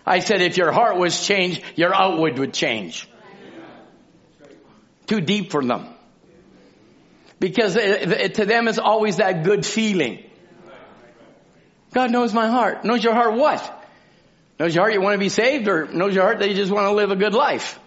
[0.06, 3.08] I said, if your heart was changed, your outward would change.
[5.08, 5.88] Too deep for them.
[7.40, 10.24] Because it, it, to them it's always that good feeling.
[11.94, 12.86] God knows my heart.
[12.86, 13.84] Knows your heart what?
[14.60, 16.72] Knows your heart you want to be saved or knows your heart that you just
[16.72, 17.80] want to live a good life?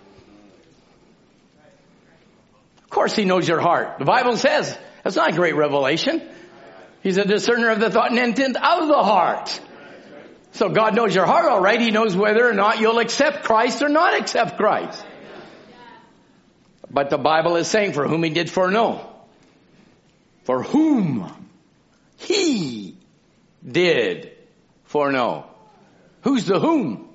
[2.85, 3.99] Of course he knows your heart.
[3.99, 6.23] The Bible says that's not a great revelation.
[7.03, 9.61] He's a discerner of the thought and intent of the heart.
[10.57, 11.79] So God knows your heart all right.
[11.79, 15.05] He knows whether or not you'll accept Christ or not accept Christ.
[16.91, 19.07] But the Bible is saying for whom he did foreknow.
[20.45, 21.31] For whom
[22.17, 22.97] he
[23.71, 24.33] did
[24.85, 25.45] foreknow.
[26.23, 27.11] Who's the whom?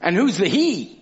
[0.00, 1.00] And who's the he?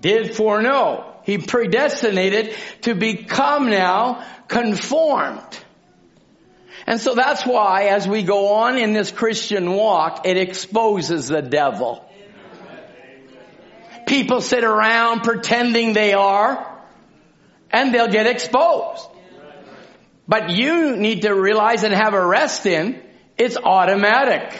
[0.00, 1.12] Did foreknow.
[1.24, 5.64] He predestinated to become now conformed
[6.86, 11.42] and so that's why as we go on in this Christian walk, it exposes the
[11.42, 12.04] devil.
[14.06, 16.82] People sit around pretending they are
[17.70, 19.06] and they'll get exposed.
[20.26, 23.00] But you need to realize and have a rest in,
[23.36, 24.56] it's automatic.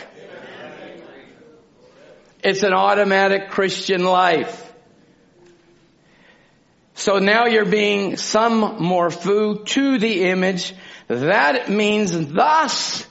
[2.42, 4.69] It's an automatic Christian life.
[7.00, 10.74] So now you're being some morpho to the image
[11.08, 13.06] that means thus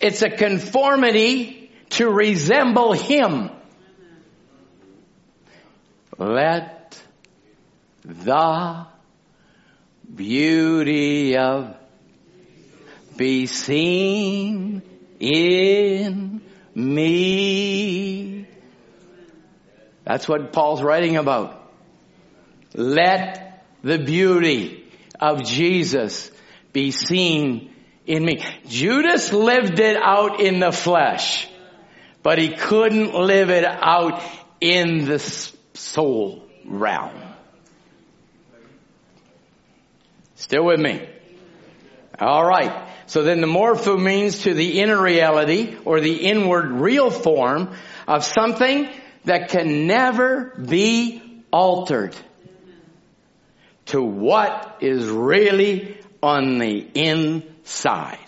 [0.00, 3.50] it's a conformity to resemble Him.
[6.16, 6.98] Let
[8.02, 8.86] the
[10.14, 11.76] beauty of
[13.18, 14.80] be seen
[15.20, 16.40] in
[16.74, 18.46] me.
[20.02, 21.61] That's what Paul's writing about.
[22.74, 24.84] Let the beauty
[25.20, 26.30] of Jesus
[26.72, 27.74] be seen
[28.06, 28.44] in me.
[28.66, 31.48] Judas lived it out in the flesh,
[32.22, 34.22] but he couldn't live it out
[34.60, 35.18] in the
[35.74, 37.12] soul realm.
[40.36, 41.08] Still with me?
[42.18, 42.88] All right.
[43.06, 47.74] So then the morpho means to the inner reality or the inward real form
[48.08, 48.88] of something
[49.24, 52.16] that can never be altered
[53.92, 58.18] to what is really on the inside.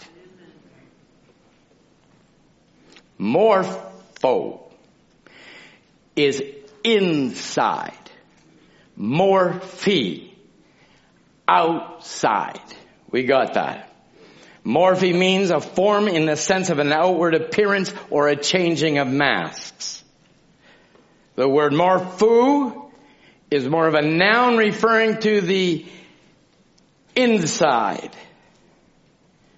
[3.19, 4.71] Morpho
[6.15, 6.43] is
[6.85, 7.93] inside.
[8.99, 10.35] Morphe,
[11.49, 12.61] outside.
[13.11, 13.91] We got that.
[14.67, 19.09] Morphe means a form in the sense of an outward appearance or a changing of
[19.09, 20.05] masks.
[21.37, 22.84] The word morpho
[23.55, 25.87] is more of a noun referring to the
[27.15, 28.11] inside.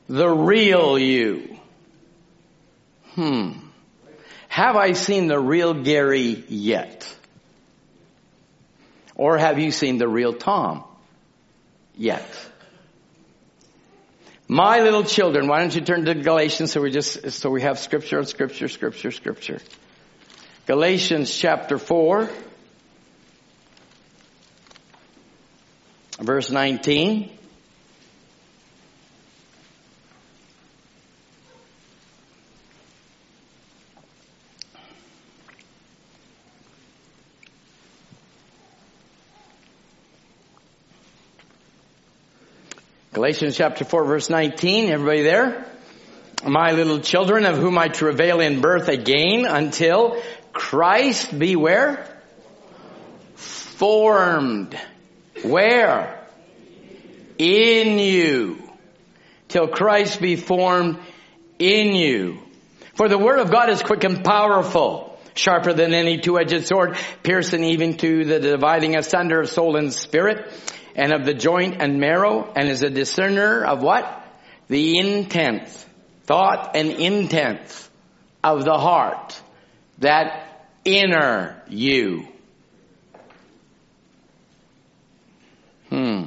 [0.09, 1.59] The real you.
[3.15, 3.53] Hmm.
[4.49, 7.13] Have I seen the real Gary yet?
[9.15, 10.85] Or have you seen the real Tom
[11.97, 12.27] yet?
[14.47, 17.79] My little children, why don't you turn to Galatians so we just, so we have
[17.79, 19.61] scripture, scripture, scripture, scripture.
[20.67, 22.31] Galatians chapter 4,
[26.19, 27.31] verse 19.
[43.13, 44.91] Galatians chapter 4 verse 19.
[44.91, 45.67] Everybody there?
[46.47, 52.07] My little children of whom I travail in birth again until Christ be where?
[53.35, 54.79] Formed.
[55.49, 56.27] Where?
[57.39, 58.63] In you.
[59.49, 60.99] Till Christ be formed
[61.59, 62.39] in you.
[62.95, 67.63] For the word of God is quick and powerful, sharper than any two-edged sword, piercing
[67.65, 70.51] even to the dividing asunder of soul and spirit,
[70.95, 74.25] and of the joint and marrow and is a discerner of what?
[74.69, 75.69] The intent,
[76.25, 77.91] thought and intent
[78.43, 79.41] of the heart.
[79.99, 82.27] That inner you.
[85.91, 86.25] Hmm.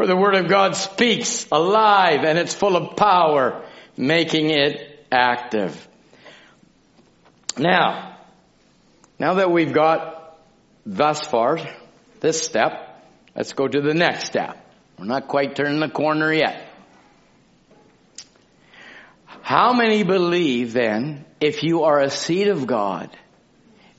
[0.00, 3.62] For the Word of God speaks alive and it's full of power,
[3.98, 5.86] making it active.
[7.58, 8.16] Now,
[9.18, 10.38] Now that we've got
[10.86, 11.58] thus far,
[12.20, 13.04] this step,
[13.36, 14.56] let's go to the next step.
[14.98, 16.66] We're not quite turning the corner yet.
[19.42, 23.14] How many believe then, if you are a seed of God,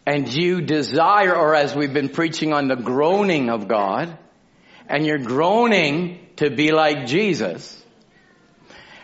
[0.07, 4.17] and you desire, or as we've been preaching on the groaning of God,
[4.91, 7.81] and you're groaning to be like Jesus,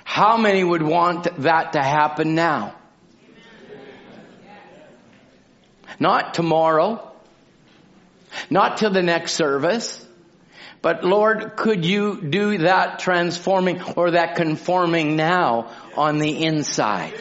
[0.03, 2.75] how many would want that to happen now?
[5.97, 7.09] Not tomorrow.
[8.49, 10.05] Not till the next service.
[10.81, 17.13] But Lord, could you do that transforming or that conforming now on the inside?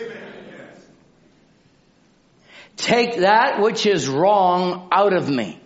[2.76, 5.60] Take that which is wrong out of me.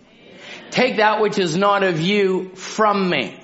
[0.71, 3.37] Take that which is not of you from me.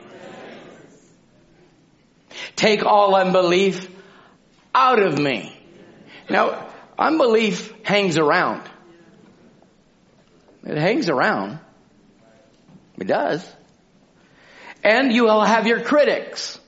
[2.56, 3.90] Take all unbelief
[4.74, 5.54] out of me.
[6.30, 8.64] Now, unbelief hangs around.
[10.66, 11.60] It hangs around.
[12.98, 13.48] It does.
[14.84, 16.60] And you will have your critics.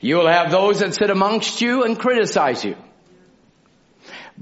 [0.00, 2.76] You will have those that sit amongst you and criticize you.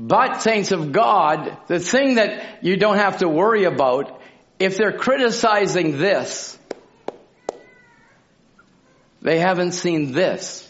[0.03, 4.19] But saints of God, the thing that you don't have to worry about,
[4.59, 6.59] if they're criticizing this,
[9.21, 10.67] they haven't seen this.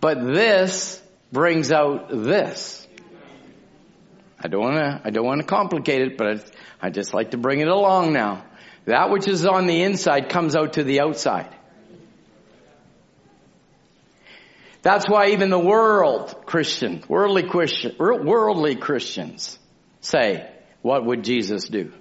[0.00, 2.84] But this brings out this.
[4.40, 6.44] I don't want to, I don't want to complicate it, but
[6.80, 8.44] I just like to bring it along now.
[8.86, 11.54] That which is on the inside comes out to the outside.
[14.82, 19.58] That's why even the world Christian, worldly Christian, worldly Christians
[20.00, 20.50] say,
[20.82, 21.92] what would Jesus do?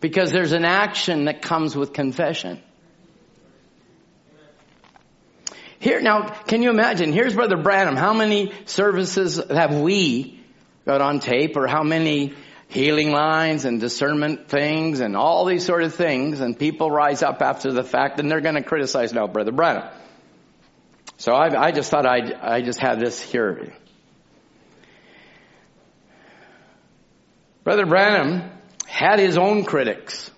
[0.00, 2.62] Because there's an action that comes with confession.
[5.78, 7.12] Here, now, can you imagine?
[7.12, 7.96] Here's Brother Branham.
[7.96, 10.40] How many services have we
[10.86, 12.34] got on tape or how many
[12.70, 17.42] healing lines and discernment things and all these sort of things and people rise up
[17.42, 19.90] after the fact and they're going to criticize now Brother Branham.
[21.16, 23.74] So I, I just thought I'd, I just had this here.
[27.64, 28.50] Brother Branham
[28.86, 30.30] had his own critics.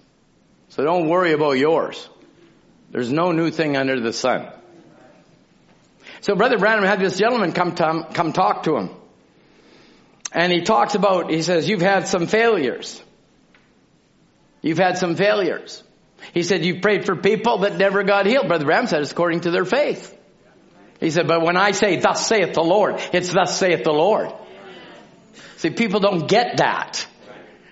[0.70, 2.09] So don't worry about yours.
[2.91, 4.49] There's no new thing under the sun.
[6.22, 8.91] So Brother Branham had this gentleman come, to, come talk to him.
[10.35, 13.03] And he talks about, he says, you've had some failures.
[14.62, 15.83] You've had some failures.
[16.33, 18.49] He said, you prayed for people that never got healed.
[18.49, 20.16] Brother Branham said, it's according to their faith.
[21.01, 24.33] He said, but when I say, thus saith the Lord, it's thus saith the Lord.
[25.57, 27.07] See, people don't get that.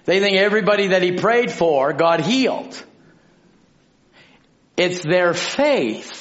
[0.05, 2.83] They think everybody that he prayed for got healed.
[4.77, 6.20] It's their faith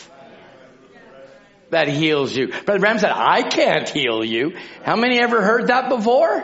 [1.69, 2.47] that heals you.
[2.47, 4.57] Brother Branham said, I can't heal you.
[4.83, 6.41] How many ever heard that before?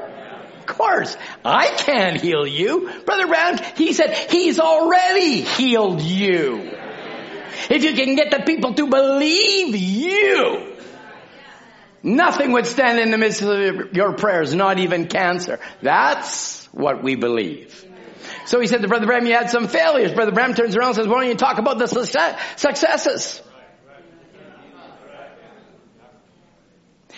[0.59, 1.15] Of course.
[1.43, 2.91] I can't heal you.
[3.05, 6.77] Brother Branham, he said, he's already healed you.
[7.69, 10.75] If you can get the people to believe you,
[12.03, 15.59] nothing would stand in the midst of your prayers, not even cancer.
[15.81, 17.83] That's what we believe.
[18.45, 20.11] So he said to Brother Branham, you had some failures.
[20.11, 23.41] Brother Branham turns around and says, why don't you talk about the successes?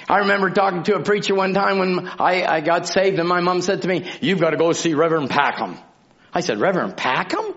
[0.07, 3.41] I remember talking to a preacher one time when I, I got saved and my
[3.41, 5.77] mom said to me, you've got to go see Reverend Packham.
[6.33, 7.55] I said, Reverend Packham?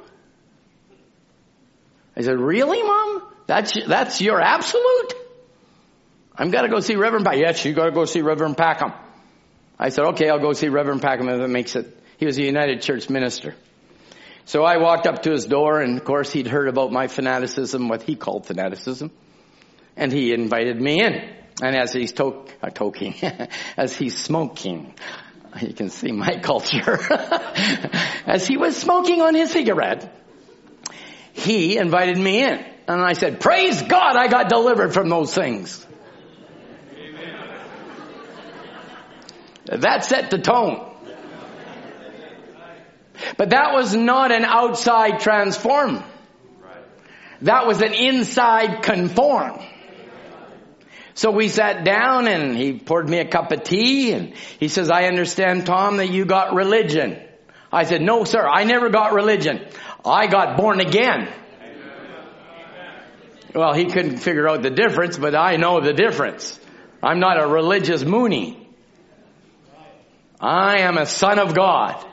[2.16, 3.22] I said, really mom?
[3.46, 5.14] That's, that's your absolute?
[6.34, 7.40] I'm got to go see Reverend Packham.
[7.40, 8.92] Yes, you got to go see Reverend Packham.
[9.78, 11.96] I said, okay, I'll go see Reverend Packham if it makes it.
[12.18, 13.54] He was a United Church minister.
[14.44, 17.88] So I walked up to his door and of course he'd heard about my fanaticism,
[17.88, 19.12] what he called fanaticism.
[19.96, 21.39] And he invited me in.
[21.62, 24.94] And as he's to- uh, toking, as he's smoking,
[25.60, 26.98] you can see my culture.
[28.26, 30.12] as he was smoking on his cigarette,
[31.32, 32.64] he invited me in.
[32.88, 35.86] And I said, praise God I got delivered from those things.
[39.66, 40.86] That set the tone.
[43.36, 46.02] But that was not an outside transform.
[47.42, 49.60] That was an inside conform.
[51.14, 54.90] So we sat down and he poured me a cup of tea and he says,
[54.90, 57.20] I understand, Tom, that you got religion.
[57.72, 59.66] I said, no, sir, I never got religion.
[60.04, 61.32] I got born again.
[63.54, 66.58] Well, he couldn't figure out the difference, but I know the difference.
[67.02, 68.68] I'm not a religious Mooney.
[70.40, 72.06] I am a son of God.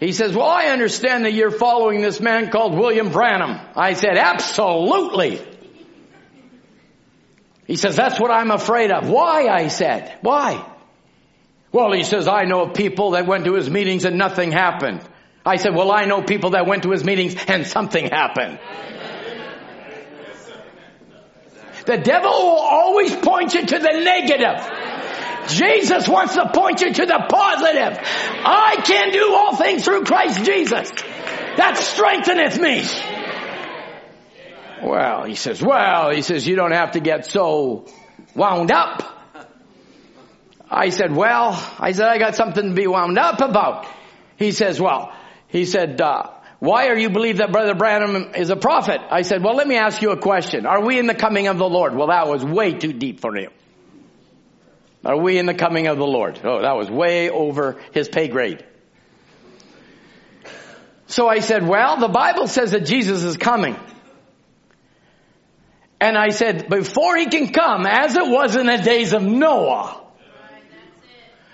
[0.00, 3.58] He says, well, I understand that you're following this man called William Branham.
[3.74, 5.44] I said, absolutely.
[7.68, 9.08] He says, that's what I'm afraid of.
[9.08, 9.46] Why?
[9.46, 10.18] I said.
[10.22, 10.66] Why?
[11.70, 15.02] Well, he says, I know people that went to his meetings and nothing happened.
[15.44, 18.58] I said, well, I know people that went to his meetings and something happened.
[21.84, 25.48] The devil will always point you to the negative.
[25.48, 27.98] Jesus wants to point you to the positive.
[28.44, 30.90] I can do all things through Christ Jesus.
[31.56, 32.84] That strengtheneth me.
[34.82, 37.86] Well, he says, well, he says, you don't have to get so
[38.34, 39.16] wound up.
[40.70, 43.86] I said, well, I said, I got something to be wound up about.
[44.36, 45.12] He says, well,
[45.48, 49.00] he said, uh, why are you believe that Brother Branham is a prophet?
[49.10, 50.66] I said, well, let me ask you a question.
[50.66, 51.94] Are we in the coming of the Lord?
[51.94, 53.50] Well, that was way too deep for him.
[55.04, 56.40] Are we in the coming of the Lord?
[56.44, 58.64] Oh, that was way over his pay grade.
[61.06, 63.76] So I said, well, the Bible says that Jesus is coming.
[66.00, 70.00] And I said, before he can come, as it was in the days of Noah,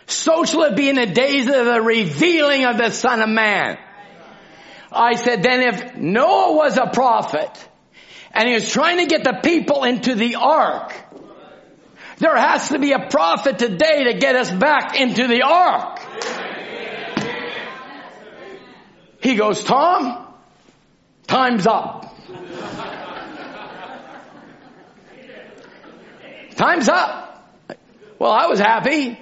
[0.07, 3.78] so shall it be in the days of the revealing of the Son of Man.
[4.92, 7.51] I said, then if Noah was a prophet,
[8.32, 10.92] and he was trying to get the people into the ark,
[12.18, 16.01] there has to be a prophet today to get us back into the ark.
[19.20, 20.26] He goes, Tom,
[21.26, 22.14] time's up.
[26.57, 27.52] Time's up.
[28.18, 29.18] Well, I was happy.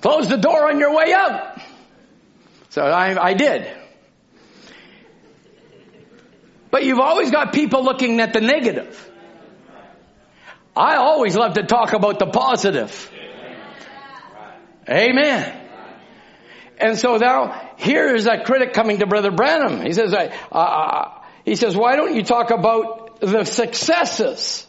[0.00, 1.60] Close the door on your way out.
[2.70, 3.70] So I, I did.
[6.70, 9.10] But you've always got people looking at the negative.
[10.76, 13.10] I always love to talk about the positive.
[14.88, 15.62] Amen.
[16.78, 19.80] And so now here is a critic coming to Brother Branham.
[19.84, 24.66] He says, uh, uh, he says, why don't you talk about the successes?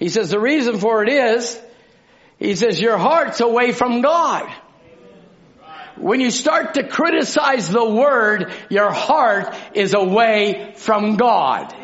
[0.00, 1.60] He says the reason for it is,
[2.38, 4.50] he says your heart's away from God.
[5.96, 11.74] When you start to criticize the word, your heart is away from God.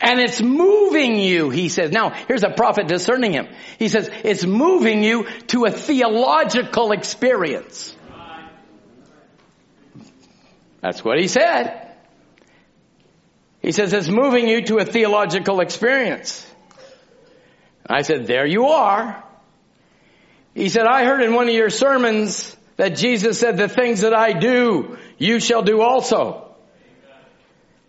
[0.00, 1.90] And it's moving you, he says.
[1.90, 3.48] Now, here's a prophet discerning him.
[3.80, 7.94] He says, it's moving you to a theological experience.
[10.80, 11.85] That's what he said.
[13.66, 16.46] He says it's moving you to a theological experience.
[17.84, 19.24] I said, there you are.
[20.54, 24.14] He said, I heard in one of your sermons that Jesus said, the things that
[24.14, 26.54] I do, you shall do also.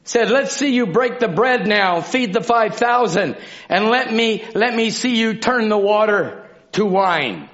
[0.03, 3.38] Said, let's see you break the bread now, feed the 5,000,
[3.69, 7.47] and let me, let me see you turn the water to wine.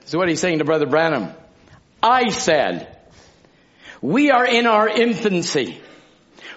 [0.00, 1.32] This is what he's saying to Brother Branham.
[2.02, 2.98] I said,
[4.00, 5.80] we are in our infancy.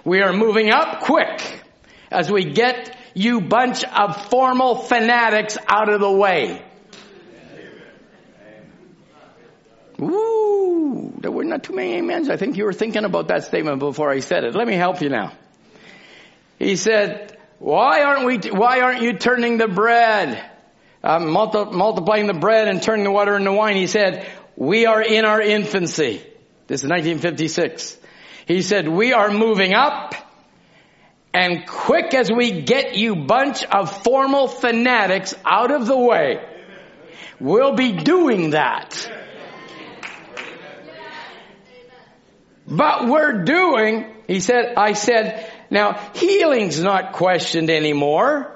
[0.06, 1.42] We are moving up quick
[2.12, 6.64] as we get you bunch of formal fanatics out of the way.
[10.00, 12.30] Ooh, there were not too many amens.
[12.30, 14.54] I think you were thinking about that statement before I said it.
[14.54, 15.34] Let me help you now.
[16.60, 20.52] He said, why aren't we, why aren't you turning the bread,
[21.04, 23.76] uh, multi- multiplying the bread and turning the water into wine?
[23.76, 26.22] He said, we are in our infancy.
[26.68, 27.98] This is 1956.
[28.46, 30.14] He said, we are moving up
[31.34, 36.40] and quick as we get you bunch of formal fanatics out of the way,
[37.42, 39.12] we'll be doing that.
[42.68, 48.52] But we're doing, he said, I said, now healing's not questioned anymore.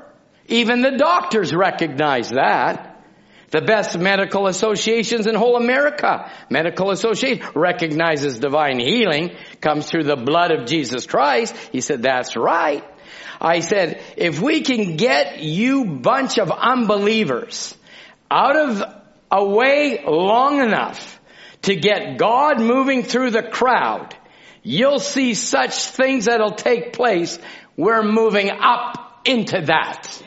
[0.48, 2.89] Even the doctors recognize that.
[3.52, 10.16] The best medical associations in whole America, medical association, recognizes divine healing comes through the
[10.16, 11.56] blood of Jesus Christ.
[11.72, 12.84] He said, that's right.
[13.41, 17.76] I said, if we can get you bunch of unbelievers
[18.30, 18.84] out of
[19.32, 21.20] a way long enough
[21.64, 24.16] to get God moving through the crowd,
[24.62, 27.39] you'll see such things that'll take place.
[27.78, 30.22] We're moving up into that.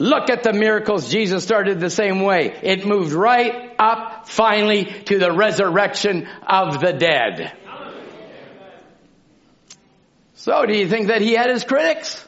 [0.00, 1.10] Look at the miracles.
[1.10, 2.58] Jesus started the same way.
[2.62, 7.52] It moved right up finally to the resurrection of the dead.
[10.36, 12.26] So do you think that he had his critics?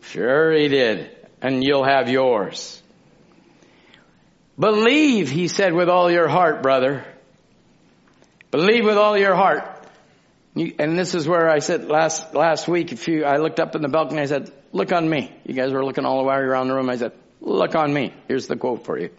[0.00, 1.16] Sure he did.
[1.40, 2.82] And you'll have yours.
[4.58, 7.04] Believe, he said, with all your heart, brother.
[8.50, 9.62] Believe with all your heart.
[10.56, 13.76] You, and this is where I said last, last week, if you, I looked up
[13.76, 15.32] in the balcony, I said, look on me.
[15.44, 16.90] You guys were looking all the way around the room.
[16.90, 18.12] I said, look on me.
[18.28, 19.10] Here's the quote for you.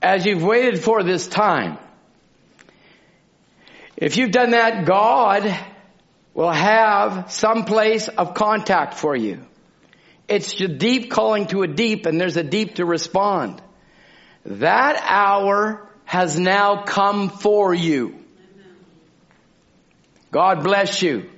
[0.00, 1.78] As you've waited for this time,
[3.96, 5.56] if you've done that, God
[6.34, 9.44] will have some place of contact for you.
[10.26, 13.62] It's a deep calling to a deep and there's a deep to respond.
[14.44, 18.18] That hour has now come for you.
[20.30, 21.30] God bless you.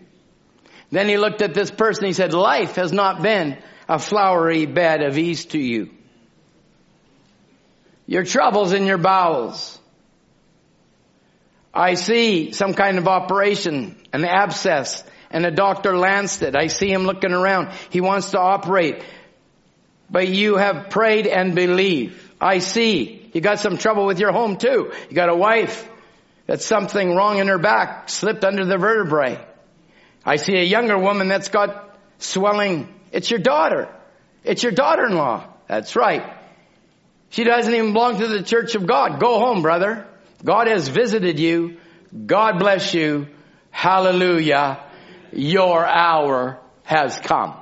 [0.91, 2.07] Then he looked at this person.
[2.07, 3.59] He said, life has not been
[3.89, 5.91] a flowery bed of ease to you.
[8.07, 9.79] Your troubles in your bowels.
[11.75, 16.57] I see some kind of operation, an abscess, and a doctor lanced it.
[16.57, 17.71] I see him looking around.
[17.91, 19.05] He wants to operate.
[20.09, 22.33] But you have prayed and believe.
[22.41, 23.29] I see.
[23.35, 24.93] You got some trouble with your home too.
[25.11, 25.89] You got a wife
[26.47, 29.45] that's something wrong in her back, slipped under the vertebrae.
[30.27, 32.93] I see a younger woman that's got swelling.
[33.13, 33.89] It's your daughter.
[34.43, 35.47] It's your daughter-in-law.
[35.69, 36.37] That's right.
[37.31, 39.21] She doesn't even belong to the church of God.
[39.21, 40.05] Go home, brother.
[40.45, 41.79] God has visited you.
[42.27, 43.29] God bless you.
[43.71, 44.83] Hallelujah.
[45.33, 47.55] Your hour has come.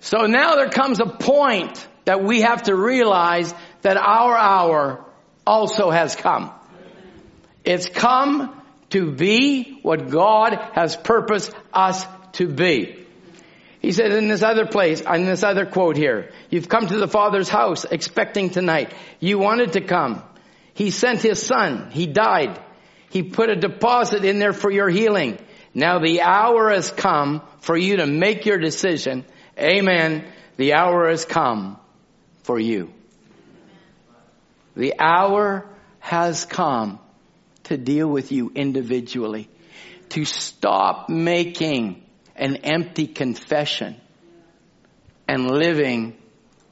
[0.00, 3.52] So now there comes a point that we have to realize
[3.82, 5.04] that our hour
[5.44, 6.52] also has come.
[7.64, 8.62] It's come
[8.96, 13.04] to be what God has purposed us to be.
[13.80, 17.06] He said in this other place, in this other quote here, you've come to the
[17.06, 18.94] Father's house expecting tonight.
[19.20, 20.22] You wanted to come.
[20.72, 21.90] He sent His Son.
[21.90, 22.58] He died.
[23.10, 25.38] He put a deposit in there for your healing.
[25.74, 29.26] Now the hour has come for you to make your decision.
[29.58, 30.24] Amen.
[30.56, 31.78] The hour has come
[32.44, 32.92] for you.
[34.74, 35.66] The hour
[36.00, 36.98] has come
[37.66, 39.48] to deal with you individually.
[40.10, 42.04] To stop making
[42.34, 43.96] an empty confession
[45.28, 46.16] and living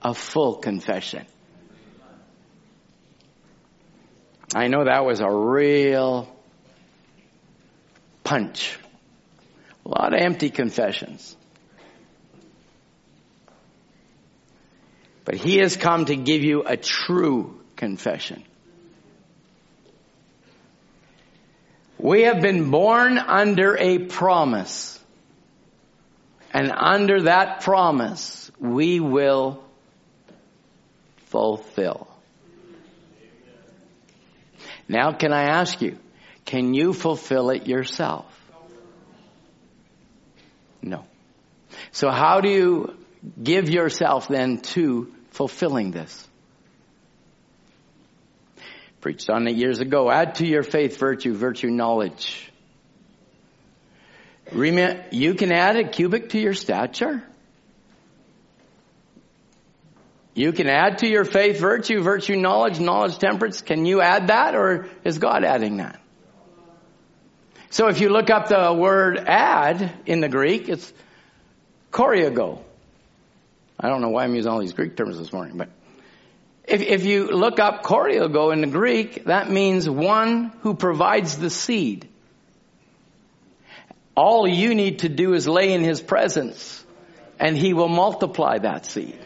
[0.02, 1.26] a full confession.
[4.54, 6.28] I know that was a real
[8.22, 8.78] punch.
[9.84, 11.36] A lot of empty confessions.
[15.24, 18.44] But he has come to give you a true confession.
[22.04, 25.00] We have been born under a promise.
[26.52, 29.64] And under that promise, we will
[31.28, 32.06] fulfill.
[34.86, 35.96] Now can I ask you,
[36.44, 38.26] can you fulfill it yourself?
[40.82, 41.06] No.
[41.90, 42.98] So how do you
[43.42, 46.28] give yourself then to fulfilling this?
[49.04, 50.10] Preached on it years ago.
[50.10, 52.50] Add to your faith virtue, virtue knowledge.
[54.50, 57.22] Remember, you can add a cubit to your stature.
[60.32, 63.60] You can add to your faith virtue, virtue knowledge, knowledge temperance.
[63.60, 66.00] Can you add that or is God adding that?
[67.68, 70.90] So if you look up the word add in the Greek, it's
[71.92, 72.62] choreogo.
[73.78, 75.68] I don't know why I'm using all these Greek terms this morning, but
[76.66, 81.50] if, if you look up choreogo in the Greek, that means one who provides the
[81.50, 82.08] seed.
[84.16, 86.84] All you need to do is lay in his presence
[87.38, 89.18] and he will multiply that seed.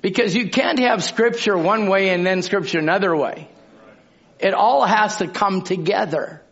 [0.00, 3.48] Because you can't have scripture one way and then scripture another way.
[4.38, 6.42] It all has to come together.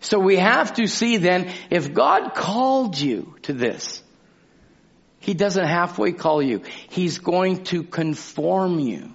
[0.00, 4.02] So we have to see then, if God called you to this,
[5.22, 6.62] He doesn't halfway call you.
[6.90, 9.14] He's going to conform you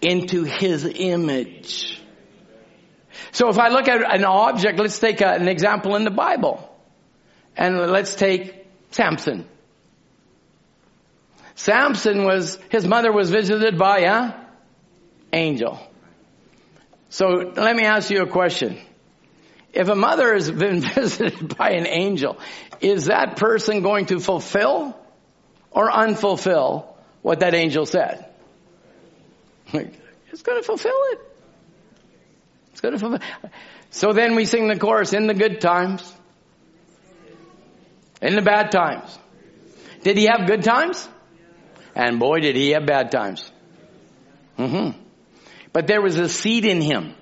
[0.00, 2.00] into His image.
[3.32, 6.74] So if I look at an object, let's take a, an example in the Bible.
[7.54, 9.46] And let's take Samson.
[11.54, 14.32] Samson was, his mother was visited by a
[15.32, 15.78] angel.
[17.10, 18.78] So let me ask you a question.
[19.72, 22.38] If a mother has been visited by an angel,
[22.80, 24.96] is that person going to fulfill
[25.70, 26.86] or unfulfill
[27.22, 28.26] what that angel said?
[30.30, 31.20] It's going to fulfill it.
[32.72, 33.20] It's going to fulfill.
[33.90, 36.14] So then we sing the chorus in the good times,
[38.22, 39.18] in the bad times.
[40.02, 41.08] Did he have good times?
[41.94, 43.50] And boy, did he have bad times.
[44.58, 44.98] Mm-hmm.
[45.72, 47.14] But there was a seed in him.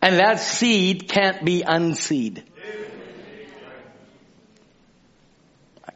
[0.00, 2.44] And that seed can't be unseed.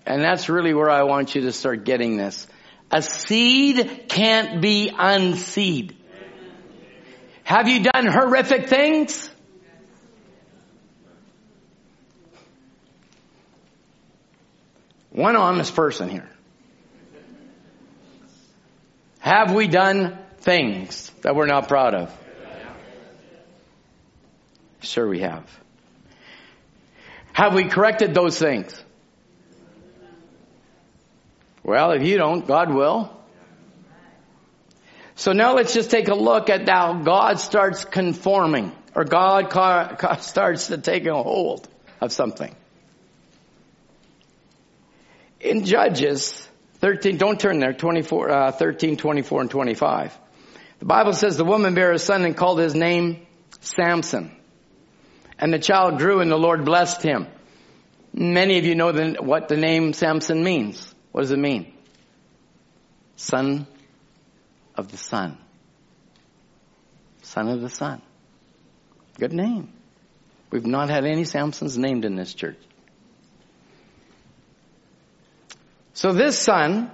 [0.04, 2.46] And that's really where I want you to start getting this.
[2.90, 5.96] A seed can't be unseed.
[7.44, 9.30] Have you done horrific things?
[15.10, 16.28] One honest person here.
[19.18, 22.21] Have we done things that we're not proud of?
[24.82, 25.44] Sure we have.
[27.32, 28.84] Have we corrected those things?
[31.64, 33.16] Well, if you don't, God will.
[35.14, 39.50] So now let's just take a look at how God starts conforming or God
[40.20, 41.68] starts to take a hold
[42.00, 42.54] of something.
[45.40, 46.48] In Judges
[46.80, 50.18] 13, don't turn there, 24, uh, 13, 24 and 25.
[50.80, 53.26] The Bible says the woman bare a son and called his name
[53.60, 54.32] Samson.
[55.42, 57.26] And the child grew and the Lord blessed him.
[58.14, 60.94] Many of you know the, what the name Samson means.
[61.10, 61.72] What does it mean?
[63.16, 63.66] Son
[64.76, 65.36] of the sun.
[67.22, 68.02] Son of the sun.
[69.18, 69.72] Good name.
[70.52, 72.58] We've not had any Samsons named in this church.
[75.92, 76.88] So this son,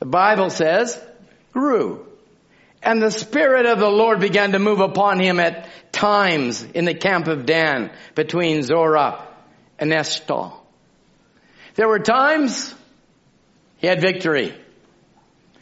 [0.00, 1.02] the Bible says,
[1.54, 2.06] grew.
[2.86, 6.94] And the Spirit of the Lord began to move upon him at times in the
[6.94, 9.26] camp of Dan between Zorah
[9.76, 10.52] and Eshtaol.
[11.74, 12.72] There were times
[13.78, 14.54] he had victory.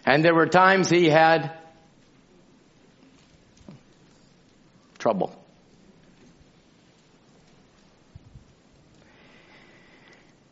[0.04, 1.56] And there were times he had
[4.98, 5.34] trouble.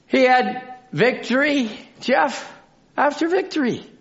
[0.07, 1.71] He had victory,
[2.01, 2.51] Jeff,
[2.97, 3.92] after victory.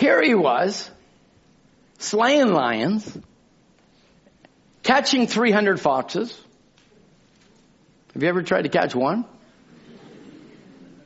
[0.00, 0.90] Here he was,
[1.98, 3.18] slaying lions,
[4.82, 6.34] catching 300 foxes.
[8.14, 9.26] Have you ever tried to catch one?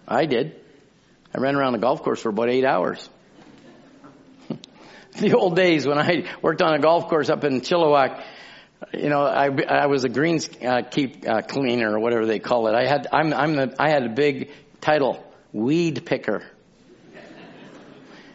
[0.07, 0.55] I did.
[1.35, 3.09] I ran around the golf course for about eight hours.
[5.19, 8.23] the old days when I worked on a golf course up in Chilliwack,
[8.93, 12.69] you know, I, I was a greens uh, keep uh, cleaner or whatever they call
[12.69, 12.77] it.
[12.77, 16.45] I had I'm I'm the I had a big title, weed picker,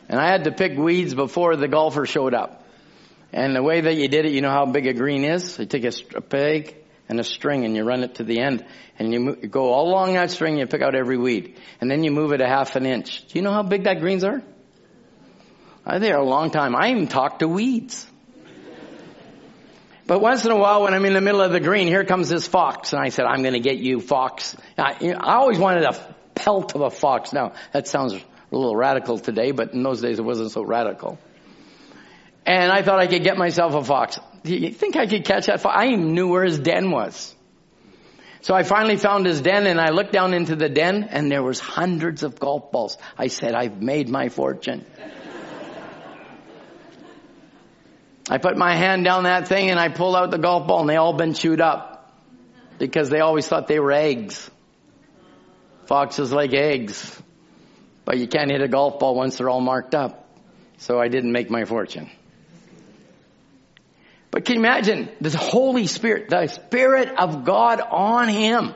[0.09, 2.65] and I had to pick weeds before the golfer showed up.
[3.31, 5.59] And the way that you did it, you know how big a green is.
[5.59, 6.75] You take a, a peg
[7.07, 8.65] and a string and you run it to the end
[8.97, 11.57] and you, you go all along that string and you pick out every weed.
[11.79, 13.27] And then you move it a half an inch.
[13.27, 14.41] Do you know how big that greens are?
[15.85, 16.75] Uh, they are a long time.
[16.75, 18.05] I even talk to weeds.
[20.07, 22.29] But once in a while when I'm in the middle of the green, here comes
[22.29, 22.93] this fox.
[22.93, 24.57] And I said, I'm going to get you, fox.
[24.75, 27.31] I, you know, I always wanted a pelt of a fox.
[27.31, 28.15] Now, that sounds
[28.51, 31.19] a little radical today, but in those days it wasn't so radical.
[32.45, 34.17] And I thought I could get myself a fox.
[34.43, 35.75] Do you think I could catch that fox?
[35.77, 37.35] I knew where his den was.
[38.41, 41.43] So I finally found his den and I looked down into the den and there
[41.43, 42.97] was hundreds of golf balls.
[43.17, 44.85] I said, I've made my fortune.
[48.29, 50.89] I put my hand down that thing and I pulled out the golf ball and
[50.89, 52.13] they all been chewed up
[52.77, 54.49] because they always thought they were eggs.
[55.85, 57.21] Foxes like eggs.
[58.09, 60.27] But you can't hit a golf ball once they're all marked up.
[60.77, 62.09] So I didn't make my fortune.
[64.31, 68.73] But can you imagine the Holy Spirit, the Spirit of God on him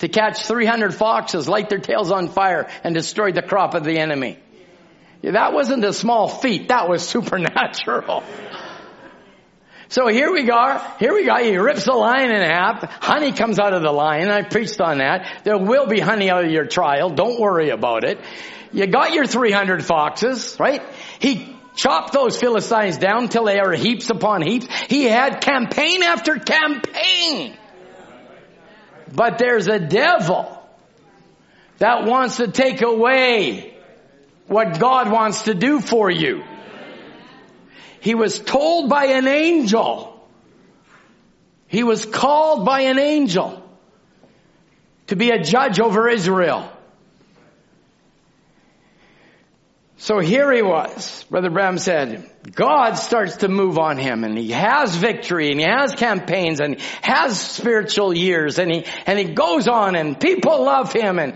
[0.00, 4.00] to catch 300 foxes, light their tails on fire, and destroy the crop of the
[4.00, 4.40] enemy?
[5.22, 6.70] That wasn't a small feat.
[6.70, 8.24] That was supernatural.
[9.90, 10.80] So here we go.
[10.98, 11.36] Here we go.
[11.36, 12.82] He rips the lion in half.
[13.02, 14.28] Honey comes out of the lion.
[14.28, 15.40] I preached on that.
[15.44, 17.10] There will be honey out of your trial.
[17.10, 18.20] Don't worry about it.
[18.70, 20.82] You got your 300 foxes, right?
[21.20, 24.66] He chopped those Philistines down till they are heaps upon heaps.
[24.88, 27.56] He had campaign after campaign.
[29.10, 30.54] But there's a devil
[31.78, 33.74] that wants to take away
[34.48, 36.42] what God wants to do for you.
[38.00, 40.14] He was told by an angel.
[41.66, 43.62] He was called by an angel
[45.08, 46.70] to be a judge over Israel.
[50.00, 51.24] So here he was.
[51.28, 55.66] Brother Branham said, God starts to move on him and he has victory and he
[55.66, 60.92] has campaigns and has spiritual years and he, and he goes on and people love
[60.92, 61.34] him and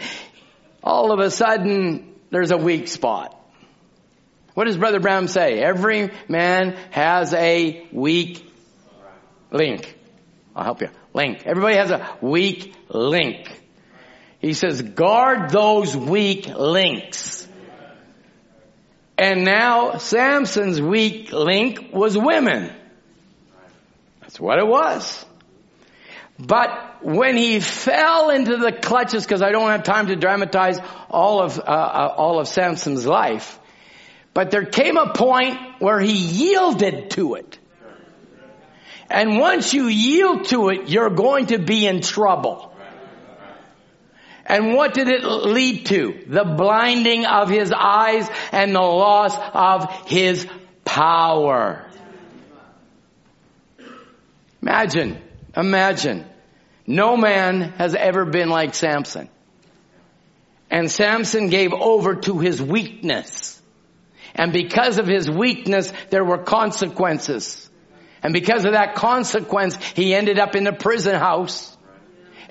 [0.83, 3.37] all of a sudden there's a weak spot.
[4.55, 5.61] What does Brother Branham say?
[5.61, 8.47] Every man has a weak
[9.51, 9.97] link.
[10.55, 10.89] I'll help you.
[11.15, 11.43] Link.
[11.47, 13.61] Everybody has a weak link.
[14.41, 17.47] He says, guard those weak links.
[19.17, 22.73] And now Samson's weak link was women.
[24.21, 25.25] That's what it was.
[26.39, 30.79] But when he fell into the clutches, because I don't have time to dramatize
[31.09, 33.61] all of uh, uh, all of Samson's life,
[34.35, 37.59] but there came a point where he yielded to it.
[39.11, 42.75] And once you yield to it, you're going to be in trouble.
[44.47, 46.25] And what did it lead to?
[46.27, 50.47] The blinding of his eyes and the loss of his
[50.85, 51.87] power.
[54.63, 55.19] Imagine,
[55.57, 56.27] imagine.
[56.87, 59.29] No man has ever been like Samson.
[60.71, 63.52] And Samson gave over to his weakness.
[64.35, 67.69] And because of his weakness, there were consequences.
[68.23, 71.77] And because of that consequence, he ended up in the prison house.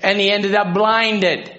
[0.00, 1.56] And he ended up blinded.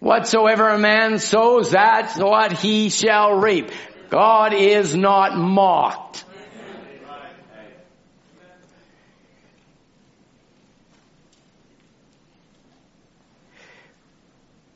[0.00, 3.70] Whatsoever a man sows, that's what he shall reap.
[4.10, 6.24] God is not mocked.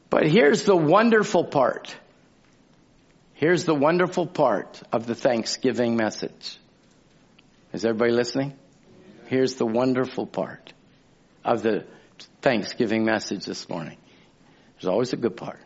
[0.08, 1.94] But here's the wonderful part.
[3.37, 6.59] Here's the wonderful part of the Thanksgiving message.
[7.74, 8.55] Is everybody listening?
[9.26, 10.72] Here's the wonderful part
[11.45, 11.84] of the
[12.41, 13.99] Thanksgiving message this morning.
[14.74, 15.61] There's always a good part.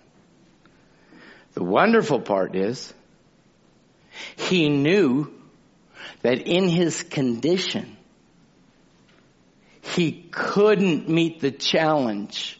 [1.55, 2.93] The wonderful part is
[4.35, 5.33] he knew
[6.23, 7.97] that in his condition,
[9.83, 12.59] he couldn't meet the challenge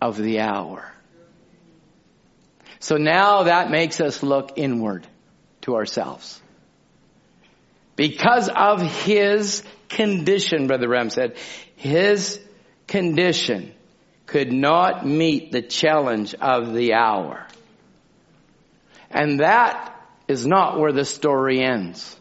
[0.00, 0.90] of the hour.
[2.80, 5.06] So now that makes us look inward
[5.62, 6.40] to ourselves.
[7.94, 11.36] Because of his condition, Brother Branham said,
[11.76, 12.40] his
[12.86, 13.74] condition
[14.26, 17.46] could not meet the challenge of the hour.
[19.10, 19.94] And that
[20.28, 22.16] is not where the story ends.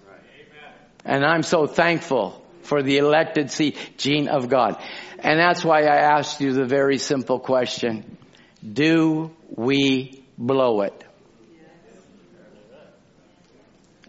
[1.05, 3.49] And I'm so thankful for the elected
[3.97, 4.81] Gene of God.
[5.19, 8.17] And that's why I asked you the very simple question.
[8.61, 11.03] Do we blow it?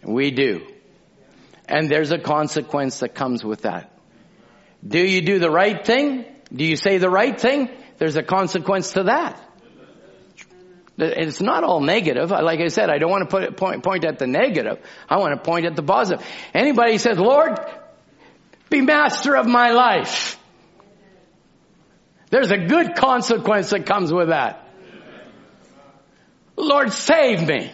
[0.03, 0.67] We do.
[1.69, 3.93] And there's a consequence that comes with that.
[4.87, 6.25] Do you do the right thing?
[6.53, 7.69] Do you say the right thing?
[7.99, 9.47] There's a consequence to that.
[10.97, 12.31] It's not all negative.
[12.31, 14.79] Like I said, I don't want to put point, point at the negative.
[15.09, 16.25] I want to point at the positive.
[16.55, 17.59] Anybody says, Lord,
[18.69, 20.39] be master of my life.
[22.31, 24.70] There's a good consequence that comes with that.
[26.63, 27.71] Lord, save me.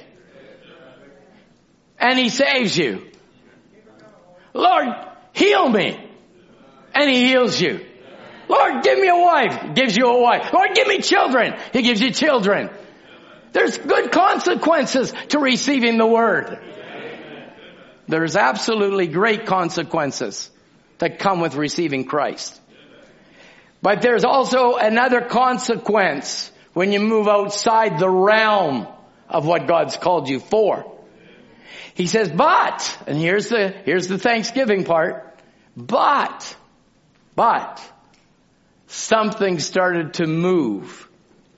[1.98, 3.06] And He saves you.
[4.54, 4.88] Lord,
[5.32, 5.98] heal me.
[6.94, 7.84] And He heals you.
[8.48, 9.74] Lord, give me a wife.
[9.74, 10.52] Gives you a wife.
[10.52, 11.58] Lord, give me children.
[11.72, 12.70] He gives you children.
[13.52, 16.58] There's good consequences to receiving the word.
[18.08, 20.50] There's absolutely great consequences
[20.98, 22.60] that come with receiving Christ.
[23.82, 28.86] But there's also another consequence when you move outside the realm
[29.30, 30.84] of what God's called you for.
[31.94, 35.40] He says, but, and here's the, here's the Thanksgiving part,
[35.74, 36.54] but,
[37.34, 37.80] but,
[38.88, 41.08] something started to move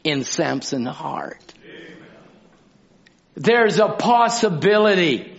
[0.04, 1.52] in Samson's heart.
[3.34, 5.38] There's a possibility.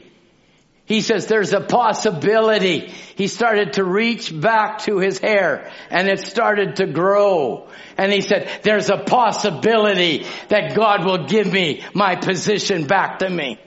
[0.90, 2.92] He says there's a possibility.
[3.16, 7.70] He started to reach back to his hair and it started to grow.
[7.96, 13.30] And he said, there's a possibility that God will give me my position back to
[13.30, 13.60] me.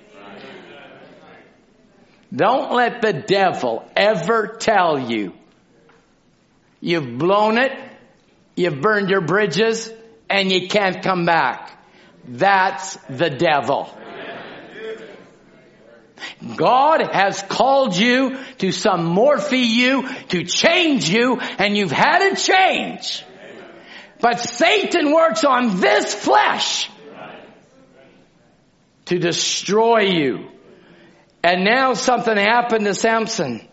[2.34, 5.32] Don't let the devil ever tell you
[6.80, 7.70] you've blown it,
[8.56, 9.92] you've burned your bridges,
[10.28, 11.78] and you can't come back.
[12.26, 13.96] That's the devil.
[16.56, 22.36] God has called you to some morphe you, to change you, and you've had a
[22.36, 23.24] change.
[24.20, 26.88] But Satan works on this flesh
[29.06, 30.48] to destroy you.
[31.42, 33.66] And now something happened to Samson.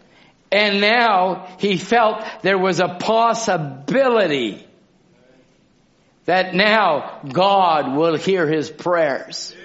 [0.52, 4.66] And now he felt there was a possibility
[6.26, 9.56] that now God will hear his prayers.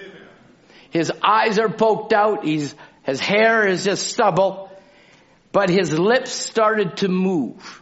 [0.95, 2.45] His eyes are poked out.
[2.45, 2.73] He's,
[3.03, 4.71] his hair is just stubble,
[5.51, 7.81] but his lips started to move.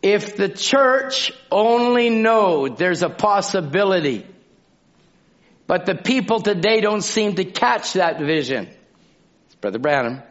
[0.00, 4.26] If the church only knowed there's a possibility,
[5.66, 8.66] but the people today don't seem to catch that vision.
[9.44, 10.22] It's Brother Branham.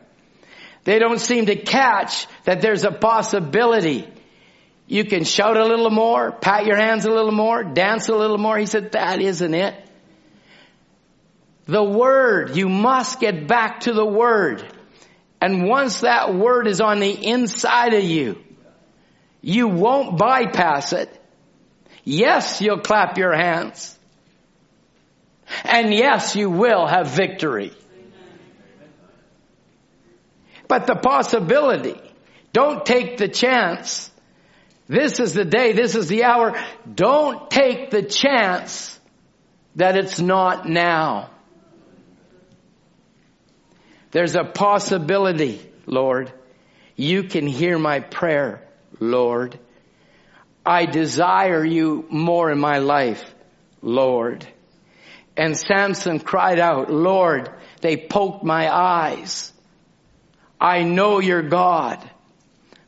[0.85, 4.07] They don't seem to catch that there's a possibility.
[4.91, 8.37] You can shout a little more, pat your hands a little more, dance a little
[8.37, 8.57] more.
[8.57, 9.73] He said, that isn't it.
[11.63, 14.67] The Word, you must get back to the Word.
[15.39, 18.43] And once that Word is on the inside of you,
[19.39, 21.09] you won't bypass it.
[22.03, 23.97] Yes, you'll clap your hands.
[25.63, 27.71] And yes, you will have victory.
[30.67, 31.95] But the possibility,
[32.51, 34.10] don't take the chance
[34.91, 36.61] this is the day, this is the hour.
[36.93, 38.99] Don't take the chance
[39.77, 41.29] that it's not now.
[44.11, 46.33] There's a possibility, Lord.
[46.97, 48.67] You can hear my prayer,
[48.99, 49.57] Lord.
[50.65, 53.23] I desire you more in my life,
[53.81, 54.45] Lord.
[55.37, 59.53] And Samson cried out, Lord, they poked my eyes.
[60.59, 61.97] I know you're God.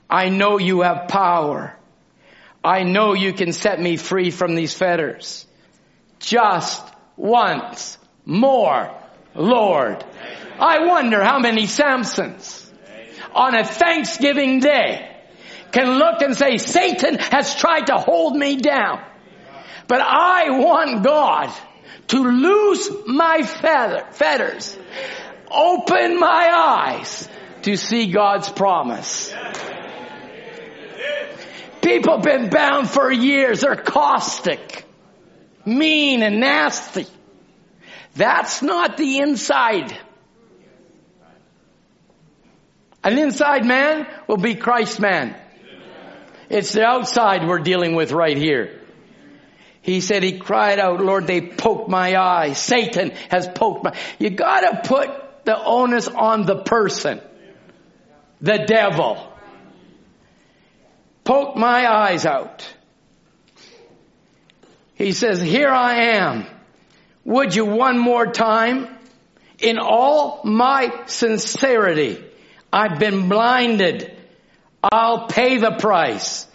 [0.09, 1.77] I know you have power.
[2.63, 5.45] I know you can set me free from these fetters.
[6.19, 6.81] Just
[7.17, 8.95] once more,
[9.35, 10.03] Lord.
[10.59, 12.71] I wonder how many Samsons
[13.33, 15.09] on a Thanksgiving day
[15.71, 19.03] can look and say, Satan has tried to hold me down.
[19.87, 21.51] But I want God
[22.07, 24.77] to loose my feather, fetters,
[25.51, 27.27] open my eyes
[27.63, 29.33] to see God's promise.
[31.83, 33.61] People been bound for years.
[33.61, 34.85] They're caustic,
[35.65, 37.05] mean and nasty.
[38.15, 39.97] That's not the inside.
[43.03, 45.35] An inside man will be Christ man.
[46.49, 48.79] It's the outside we're dealing with right here.
[49.81, 52.53] He said he cried out, Lord, they poked my eye.
[52.53, 55.09] Satan has poked my, you gotta put
[55.43, 57.19] the onus on the person.
[58.39, 59.32] The devil.
[61.23, 62.67] Poke my eyes out.
[64.95, 66.45] He says, here I am.
[67.25, 68.87] Would you one more time?
[69.59, 72.23] In all my sincerity,
[72.71, 74.11] I've been blinded.
[74.83, 76.45] I'll pay the price.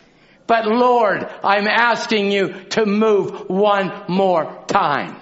[0.47, 5.17] But Lord, I'm asking you to move one more time.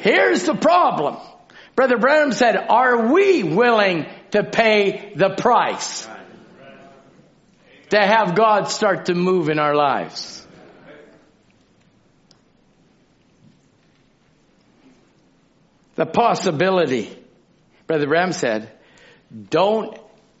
[0.00, 1.16] Here's the problem.
[1.76, 6.08] Brother Branham said, are we willing to pay the price?
[7.90, 10.46] To have God start to move in our lives.
[15.94, 17.16] The possibility,
[17.86, 18.70] Brother Branham said,
[19.50, 19.96] don't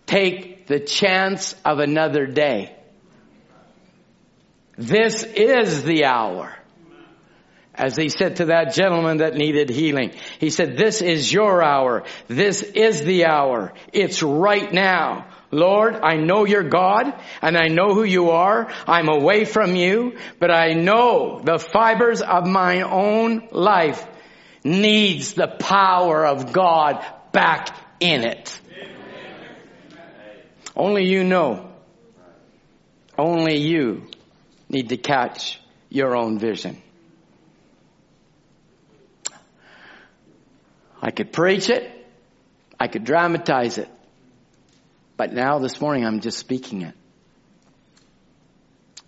[0.06, 2.74] take the chance of another day.
[4.76, 6.56] This is the hour.
[7.74, 12.04] As he said to that gentleman that needed healing, he said, this is your hour.
[12.28, 13.72] This is the hour.
[13.92, 15.26] It's right now.
[15.50, 18.72] Lord, I know you're God and I know who you are.
[18.86, 24.04] I'm away from you, but I know the fibers of my own life
[24.64, 28.60] needs the power of God back in it.
[30.76, 31.70] Only you know.
[33.16, 34.08] Only you
[34.68, 36.82] need to catch your own vision.
[41.00, 41.90] I could preach it.
[42.80, 43.88] I could dramatize it.
[45.16, 46.94] But now this morning I'm just speaking it.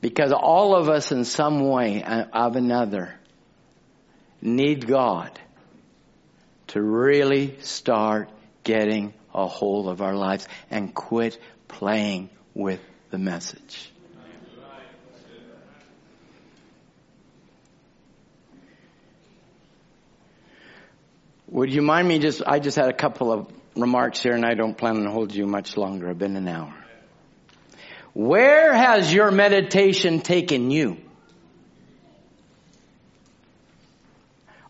[0.01, 3.15] Because all of us in some way uh, of another
[4.41, 5.37] need God
[6.69, 8.29] to really start
[8.63, 11.39] getting a hold of our lives and quit
[11.69, 12.81] playing with
[13.11, 13.91] the message.
[21.49, 24.55] Would you mind me just, I just had a couple of remarks here and I
[24.55, 26.09] don't plan on holding you much longer.
[26.09, 26.74] I've been an hour.
[28.14, 30.97] Where has your meditation taken you?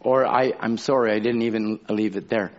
[0.00, 2.52] Or I, I'm sorry, I didn't even leave it there.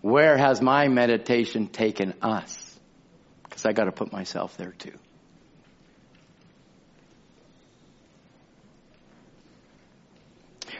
[0.00, 2.78] Where has my meditation taken us?
[3.42, 4.98] Because I got to put myself there too.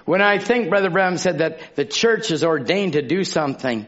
[0.05, 3.87] When I think Brother Branham said that the church is ordained to do something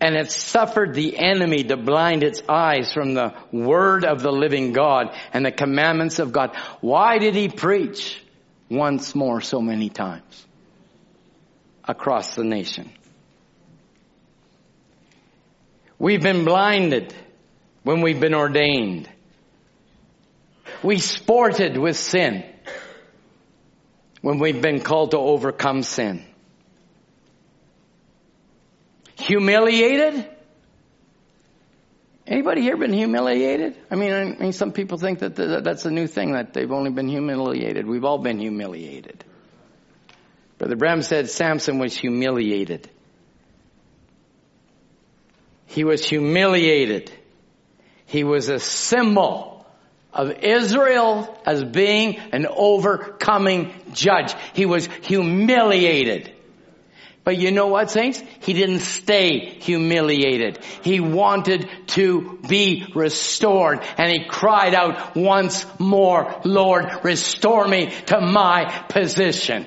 [0.00, 4.72] and it suffered the enemy to blind its eyes from the word of the living
[4.72, 8.22] God and the commandments of God, why did he preach
[8.68, 10.46] once more so many times
[11.84, 12.90] across the nation?
[15.98, 17.14] We've been blinded
[17.82, 19.08] when we've been ordained.
[20.82, 22.44] We sported with sin
[24.20, 26.22] when we've been called to overcome sin.
[29.16, 30.28] Humiliated?
[32.26, 33.76] Anybody here been humiliated?
[33.90, 36.90] I mean, I mean, some people think that that's a new thing that they've only
[36.90, 37.86] been humiliated.
[37.86, 39.24] We've all been humiliated.
[40.58, 42.90] Brother Branham said Samson was humiliated.
[45.66, 47.12] He was humiliated.
[48.06, 49.66] He was a symbol
[50.12, 54.34] of Israel as being an overcoming judge.
[54.54, 56.32] He was humiliated.
[57.26, 58.22] But you know what, saints?
[58.38, 60.60] He didn't stay humiliated.
[60.82, 63.80] He wanted to be restored.
[63.98, 69.66] And he cried out once more, Lord, restore me to my position.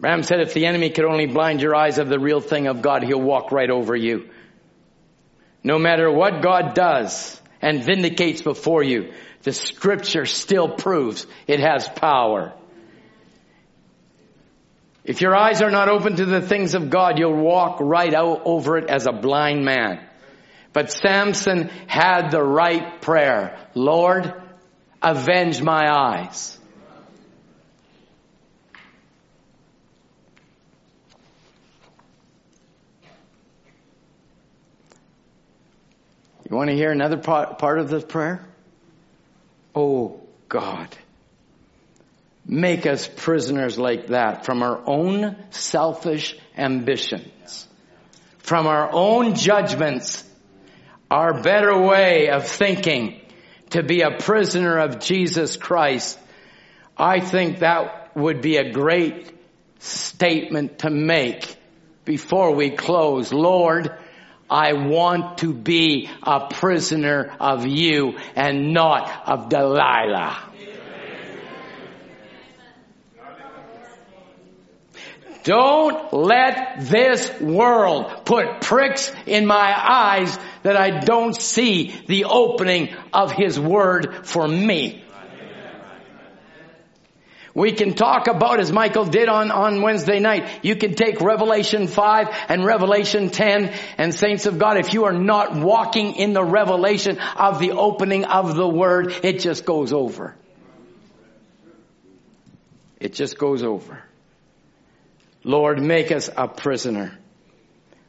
[0.00, 2.82] Branham said if the enemy could only blind your eyes of the real thing of
[2.82, 4.30] God, he'll walk right over you.
[5.62, 9.12] No matter what God does and vindicates before you,
[9.42, 12.52] the scripture still proves it has power.
[15.04, 18.42] If your eyes are not open to the things of God, you'll walk right out
[18.44, 20.00] over it as a blind man.
[20.72, 23.58] But Samson had the right prayer.
[23.74, 24.32] Lord,
[25.02, 26.58] avenge my eyes.
[36.48, 38.46] You want to hear another part, of this prayer?
[39.74, 40.88] Oh God,
[42.44, 47.68] make us prisoners like that from our own selfish ambitions,
[48.38, 50.24] from our own judgments,
[51.10, 53.20] our better way of thinking
[53.70, 56.18] to be a prisoner of Jesus Christ.
[56.96, 59.32] I think that would be a great
[59.78, 61.56] statement to make
[62.04, 63.32] before we close.
[63.32, 63.98] Lord,
[64.52, 70.50] I want to be a prisoner of you and not of Delilah.
[75.42, 82.94] Don't let this world put pricks in my eyes that I don't see the opening
[83.12, 85.02] of His Word for me.
[87.54, 91.86] We can talk about, as Michael did on, on Wednesday night, you can take Revelation
[91.86, 96.44] 5 and Revelation 10 and saints of God, if you are not walking in the
[96.44, 100.34] revelation of the opening of the Word, it just goes over.
[102.98, 104.02] It just goes over.
[105.44, 107.18] Lord, make us a prisoner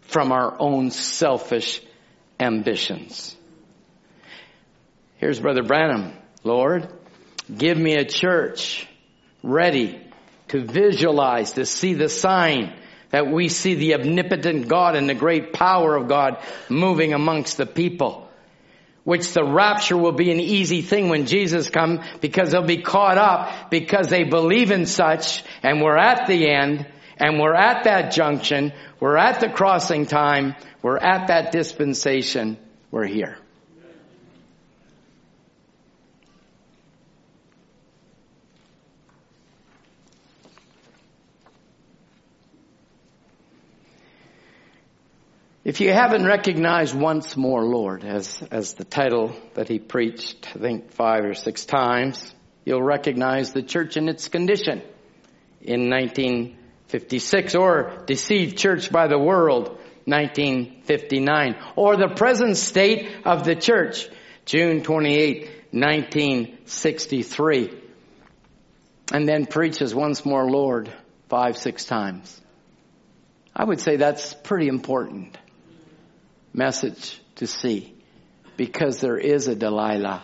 [0.01, 1.81] from our own selfish
[2.39, 3.35] ambitions.
[5.17, 6.13] Here's Brother Branham.
[6.43, 6.87] Lord,
[7.53, 8.87] give me a church
[9.43, 10.01] ready
[10.47, 12.73] to visualize, to see the sign
[13.13, 17.67] that we see the omnipotent God and the great power of God moving amongst the
[17.67, 18.27] people.
[19.03, 23.17] Which the rapture will be an easy thing when Jesus comes because they'll be caught
[23.17, 26.87] up because they believe in such and we're at the end
[27.17, 28.71] and we're at that junction.
[28.99, 30.55] We're at the crossing time.
[30.81, 32.57] We're at that dispensation.
[32.91, 33.37] We're here.
[45.65, 50.59] If you haven't recognized once more, Lord, as, as the title that he preached, I
[50.59, 52.35] think five or six times,
[52.65, 54.81] you'll recognize the church in its condition
[55.61, 59.69] in 1956 or deceived church by the world,
[60.03, 64.09] 1959 or the present state of the church,
[64.43, 67.79] June 28, 1963.
[69.13, 70.93] And then preaches once more, Lord,
[71.29, 72.41] five, six times.
[73.55, 75.37] I would say that's pretty important
[76.53, 77.93] message to see
[78.57, 80.23] because there is a Delilah.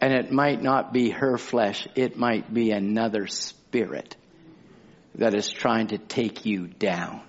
[0.00, 4.14] And it might not be her flesh, it might be another spirit
[5.16, 7.20] that is trying to take you down.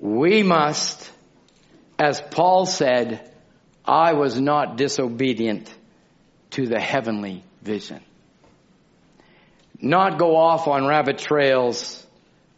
[0.00, 1.10] We must,
[1.98, 3.30] as Paul said,
[3.84, 5.72] I was not disobedient
[6.52, 8.00] to the heavenly vision.
[9.80, 12.06] Not go off on rabbit trails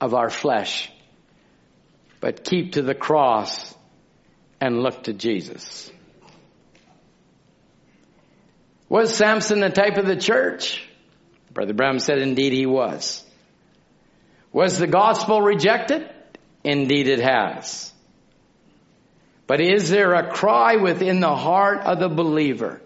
[0.00, 0.90] of our flesh
[2.20, 3.74] but keep to the cross
[4.60, 5.90] and look to Jesus.
[8.88, 10.84] Was Samson the type of the church?
[11.52, 13.24] Brother Branham said indeed he was.
[14.52, 16.08] Was the gospel rejected?
[16.64, 17.92] Indeed it has.
[19.46, 22.80] But is there a cry within the heart of the believer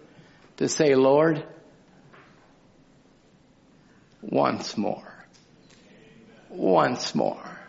[0.57, 1.43] to say, Lord,
[4.21, 5.25] once more,
[6.49, 7.59] once more,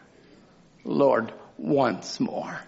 [0.85, 1.33] Lord,
[1.65, 2.61] once more.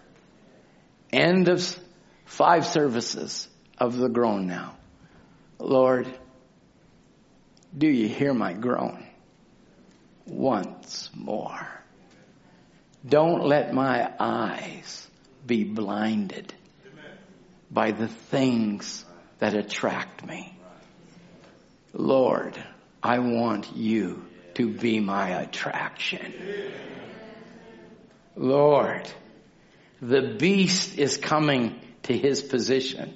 [1.12, 1.78] End of
[2.24, 3.46] five services
[3.76, 4.74] of the groan now.
[5.58, 6.08] Lord,
[7.76, 9.06] do you hear my groan?
[10.24, 11.68] Once more.
[13.06, 15.06] Don't let my eyes
[15.46, 16.54] be blinded
[17.70, 19.04] by the things
[19.38, 20.58] that attract me.
[21.92, 22.58] Lord,
[23.02, 24.24] I want you
[24.54, 26.32] to be my attraction.
[28.36, 29.10] Lord,
[30.00, 33.14] the beast is coming to his position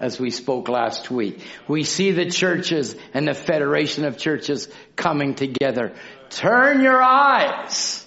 [0.00, 1.40] as we spoke last week.
[1.68, 5.94] We see the churches and the federation of churches coming together.
[6.30, 8.04] Turn your eyes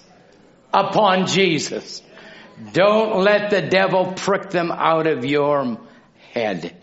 [0.74, 2.02] upon Jesus.
[2.72, 5.78] Don't let the devil prick them out of your
[6.32, 6.76] head.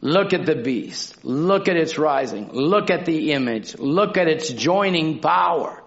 [0.00, 1.24] Look at the beast.
[1.24, 2.50] Look at its rising.
[2.52, 3.78] Look at the image.
[3.78, 5.81] Look at its joining power.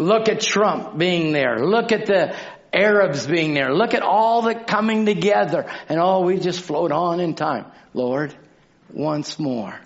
[0.00, 1.58] Look at Trump being there.
[1.58, 2.34] Look at the
[2.72, 3.74] Arabs being there.
[3.74, 5.70] Look at all that coming together.
[5.88, 7.66] And oh, we just float on in time.
[7.92, 8.34] Lord,
[8.90, 9.78] once more,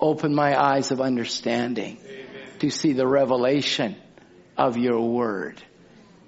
[0.00, 2.26] open my eyes of understanding Amen.
[2.58, 3.96] to see the revelation
[4.56, 5.62] of your word.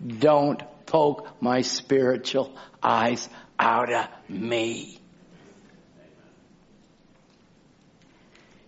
[0.06, 3.28] Don't poke my spiritual eyes
[3.58, 5.00] out of me.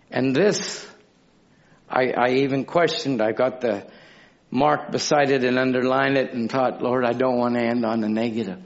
[0.09, 0.85] And this,
[1.89, 3.87] I, I even questioned, I got the
[4.51, 8.01] mark beside it and underlined it and thought, Lord, I don't want to end on
[8.01, 8.59] the negative.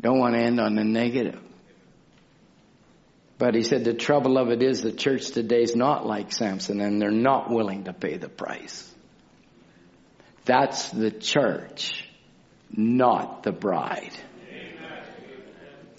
[0.00, 1.40] Don't want to end on the negative.
[3.38, 6.80] But he said the trouble of it is the church today is not like Samson
[6.80, 8.92] and they're not willing to pay the price.
[10.44, 12.04] That's the church,
[12.70, 14.12] not the bride.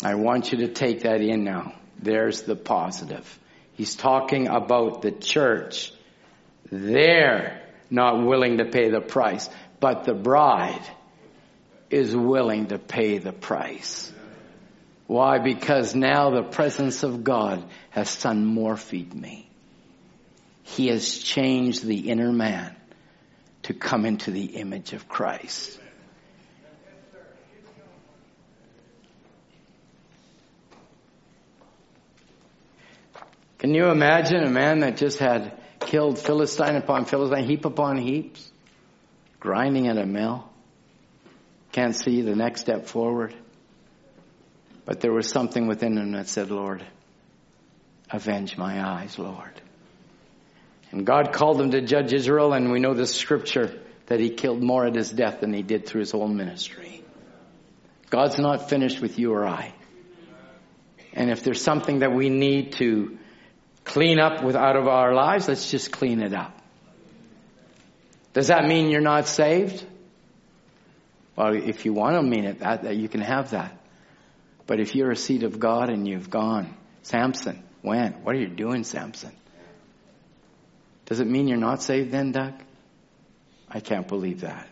[0.03, 1.73] I want you to take that in now.
[2.01, 3.39] There's the positive.
[3.73, 5.93] He's talking about the church.
[6.71, 9.49] They're not willing to pay the price,
[9.79, 10.85] but the bride
[11.89, 14.11] is willing to pay the price.
[15.07, 15.39] Why?
[15.39, 19.49] Because now the presence of God has sunmorphed me.
[20.63, 22.75] He has changed the inner man
[23.63, 25.79] to come into the image of Christ.
[33.57, 38.51] Can you imagine a man that just had killed Philistine upon Philistine, heap upon heaps,
[39.39, 40.49] grinding at a mill?
[41.71, 43.33] Can't see the next step forward.
[44.85, 46.83] But there was something within him that said, Lord,
[48.09, 49.61] avenge my eyes, Lord.
[50.91, 54.63] And God called him to judge Israel, and we know the scripture that he killed
[54.63, 57.03] more at his death than he did through his whole ministry.
[58.09, 59.71] God's not finished with you or I.
[61.13, 63.18] And if there's something that we need to
[63.83, 66.55] clean up with out of our lives, let's just clean it up.
[68.33, 69.85] Does that mean you're not saved?
[71.35, 73.75] Well, if you want to mean it, that, that you can have that.
[74.67, 78.13] But if you're a seed of God and you've gone, Samson, when?
[78.23, 79.31] What are you doing, Samson?
[81.05, 82.53] Does it mean you're not saved then, Doug?
[83.67, 84.67] I can't believe that.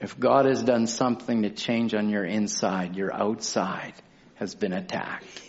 [0.00, 3.94] If God has done something to change on your inside, your outside
[4.34, 5.42] has been attacked.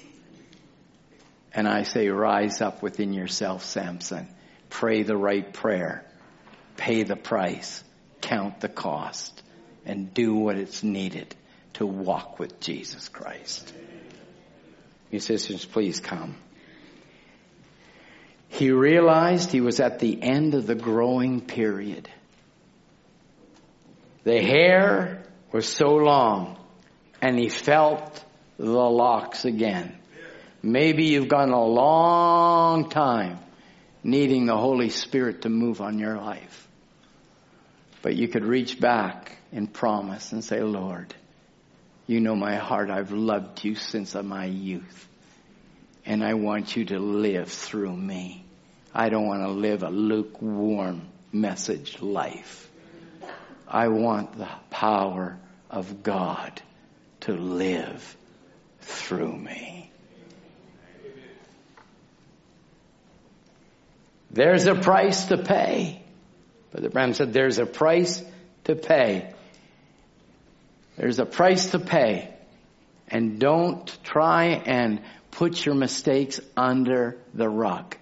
[1.58, 4.28] And I say, rise up within yourself, Samson.
[4.70, 6.06] Pray the right prayer.
[6.78, 7.84] Pay the price.
[8.22, 9.42] Count the cost.
[9.84, 11.36] And do what is needed
[11.74, 13.74] to walk with Jesus Christ.
[15.10, 16.36] Musicians, please come.
[18.50, 22.08] He realized he was at the end of the growing period.
[24.26, 26.60] The hair was so long
[27.20, 28.24] and he felt
[28.58, 29.98] the locks again.
[30.62, 33.40] Maybe you've gone a long time
[34.04, 36.68] needing the Holy Spirit to move on your life.
[38.02, 41.14] But you could reach back and promise and say, Lord,
[42.06, 42.90] you know my heart.
[42.90, 45.08] I've loved you since my youth.
[46.06, 48.46] And I want you to live through me.
[48.94, 52.70] I don't want to live a lukewarm message life.
[53.68, 55.38] I want the power
[55.70, 56.62] of God
[57.22, 58.16] to live
[58.80, 59.87] through me.
[64.32, 66.02] There's a price to pay.
[66.72, 68.24] Brother Branham said there's a price
[68.66, 69.34] to pay.
[70.98, 72.34] There's a price to pay.
[73.08, 75.02] And don't try and
[75.32, 77.96] put your mistakes under the rug.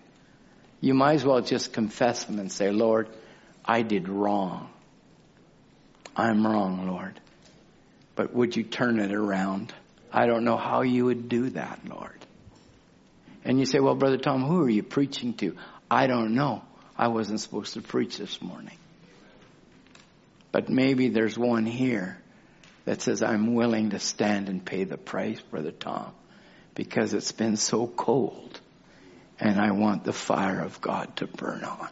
[0.81, 3.09] You might as well just confess them and say, Lord,
[3.63, 4.69] I did wrong.
[6.15, 7.19] I'm wrong, Lord.
[8.15, 9.73] But would you turn it around?
[10.11, 12.25] I don't know how you would do that, Lord.
[13.43, 15.55] And you say, well, Brother Tom, who are you preaching to?
[15.89, 16.63] I don't know.
[16.97, 18.77] I wasn't supposed to preach this morning.
[20.51, 22.17] But maybe there's one here
[22.85, 26.11] that says, I'm willing to stand and pay the price, Brother Tom,
[26.75, 28.59] because it's been so cold
[29.39, 31.89] and I want the fire of God to burn on.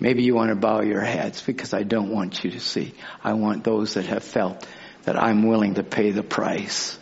[0.00, 2.94] Maybe you want to bow your heads because I don't want you to see.
[3.22, 4.66] I want those that have felt
[5.04, 6.98] that I'm willing to pay the price.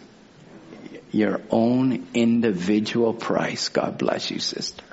[1.11, 3.71] Your own individual price.
[3.71, 4.85] God bless you, sister.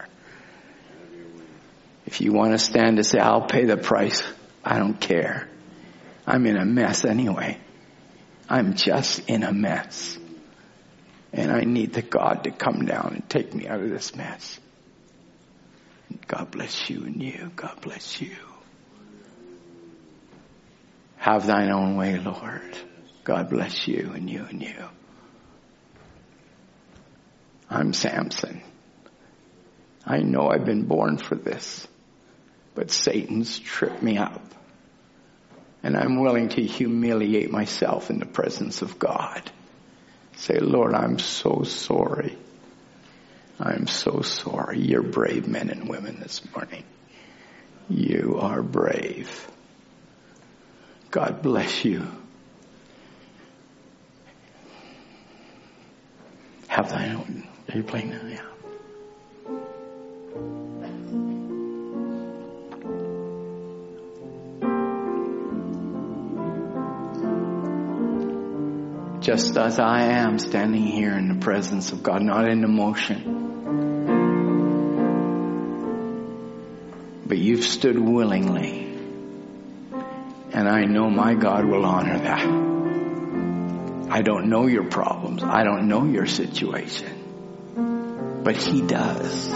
[2.07, 4.23] If you want to stand and say, I'll pay the price,
[4.63, 5.49] I don't care.
[6.25, 7.59] I'm in a mess anyway.
[8.49, 10.17] I'm just in a mess.
[11.33, 14.59] And I need the God to come down and take me out of this mess.
[16.27, 17.51] God bless you and you.
[17.55, 18.35] God bless you.
[21.17, 22.77] Have thine own way, Lord.
[23.25, 24.85] God bless you and you and you.
[27.69, 28.61] I'm Samson.
[30.05, 31.85] I know I've been born for this,
[32.77, 34.39] but Satan's tripped me up.
[35.81, 39.41] And I'm willing to humiliate myself in the presence of God.
[40.35, 42.37] Say, Lord, I'm so sorry.
[43.59, 44.79] I'm so sorry.
[44.79, 46.83] You're brave men and women this morning.
[47.89, 49.49] You are brave.
[51.09, 52.05] God bless you.
[56.67, 57.47] Have thine own.
[57.69, 58.21] Are you playing now?
[58.27, 58.43] Yeah.
[69.27, 73.43] Just as I am standing here in the presence of God, not in emotion.
[77.25, 78.85] But you've stood willingly.
[80.53, 82.47] And I know my God will honor that.
[84.09, 85.43] I don't know your problems.
[85.43, 87.73] I don't know your situation.
[88.45, 89.51] But He does.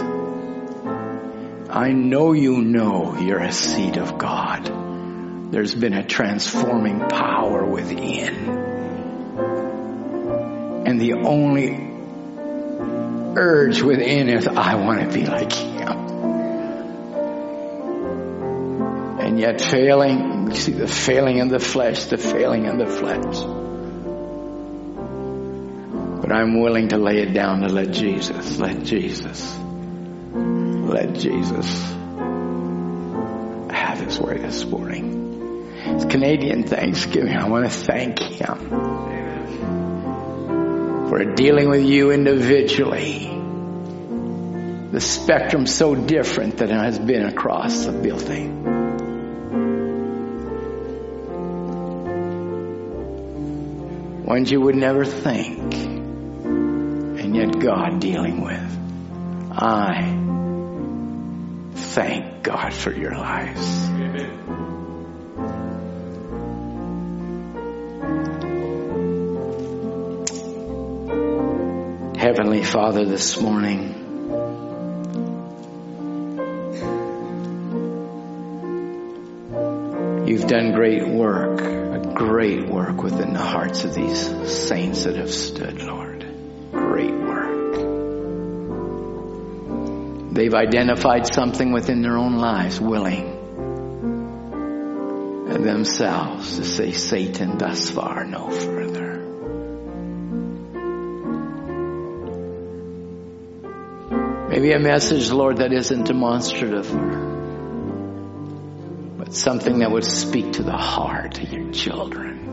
[1.70, 5.50] I know you know you're a seed of God.
[5.50, 8.61] There's been a transforming power within.
[10.84, 11.90] And the only
[13.36, 15.98] urge within is, I want to be like Him.
[19.20, 23.36] And yet failing, you see the failing in the flesh, the failing in the flesh.
[26.20, 29.56] But I'm willing to lay it down to let Jesus, let Jesus,
[30.34, 31.82] let Jesus
[33.70, 35.70] have his way this morning.
[35.84, 37.36] It's Canadian Thanksgiving.
[37.36, 39.11] I want to thank him
[41.12, 43.26] for dealing with you individually.
[44.92, 48.64] The spectrum so different than it has been across the building.
[54.24, 59.52] Ones you would never think and yet God dealing with.
[59.52, 60.16] I
[61.74, 63.91] thank God for your lives.
[72.34, 73.92] Heavenly Father, this morning,
[80.26, 85.30] you've done great work, a great work within the hearts of these saints that have
[85.30, 86.24] stood, Lord.
[86.72, 87.74] Great work.
[90.32, 93.26] They've identified something within their own lives, willing
[95.62, 99.21] themselves to say, Satan, thus far, no further.
[104.52, 106.86] Maybe a message, Lord, that isn't demonstrative,
[109.16, 112.50] but something that would speak to the heart of your children.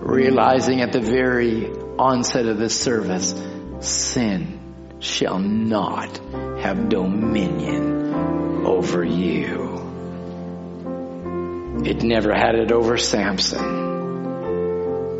[0.00, 3.34] Realizing at the very onset of this service,
[3.80, 4.60] sin
[5.00, 6.16] shall not
[6.60, 9.74] have dominion over you.
[11.84, 13.82] It never had it over Samson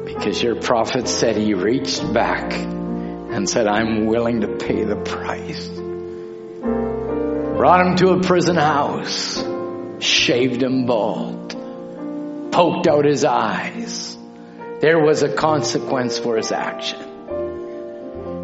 [0.07, 2.55] because your prophet said he reached back
[3.35, 5.67] and said, I'm willing to pay the price.
[7.57, 9.45] Brought him to a prison house,
[9.99, 11.51] shaved him bald,
[12.53, 14.17] poked out his eyes.
[14.81, 17.01] There was a consequence for his action.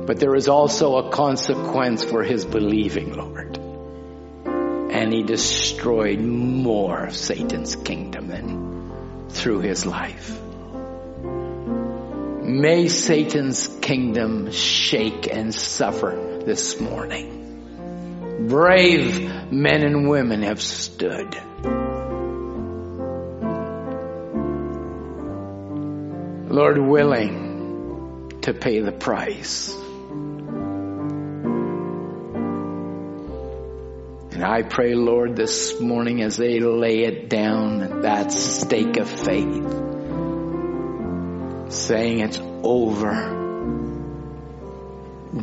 [0.06, 3.58] But there is also a consequence for his believing, Lord.
[3.58, 10.49] And he destroyed more of Satan's kingdom than through his life.
[12.50, 18.48] May Satan's kingdom shake and suffer this morning.
[18.48, 21.32] Brave men and women have stood.
[26.50, 29.72] Lord willing to pay the price.
[34.32, 39.08] And I pray, Lord, this morning as they lay it down at that stake of
[39.08, 39.79] faith,
[41.72, 43.38] saying it's over.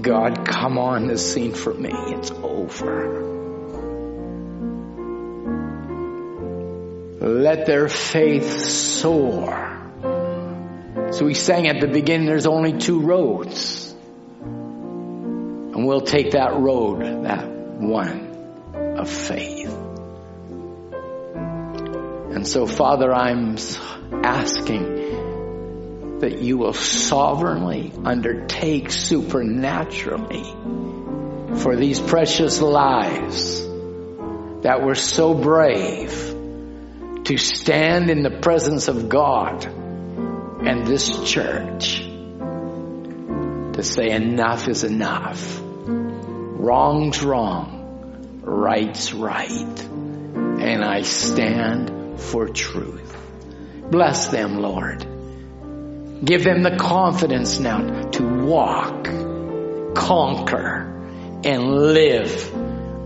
[0.01, 1.91] God, come on the scene for me.
[1.93, 3.23] It's over.
[7.19, 9.73] Let their faith soar.
[11.11, 13.93] So we sang at the beginning, there's only two roads.
[14.41, 19.73] And we'll take that road, that one of faith.
[22.33, 23.57] And so, Father, I'm
[24.23, 24.96] asking
[26.19, 30.43] that you will sovereignly undertake supernaturally
[31.59, 33.61] for these precious lives
[34.61, 36.11] that were so brave
[37.23, 45.61] to stand in the presence of God and this church to say enough is enough.
[45.87, 48.41] Wrong's wrong.
[48.41, 49.83] Right's right.
[49.83, 53.15] And I stand for truth.
[53.91, 55.16] Bless them, Lord.
[56.23, 59.05] Give them the confidence now to walk,
[59.95, 60.93] conquer,
[61.43, 61.63] and
[61.93, 62.53] live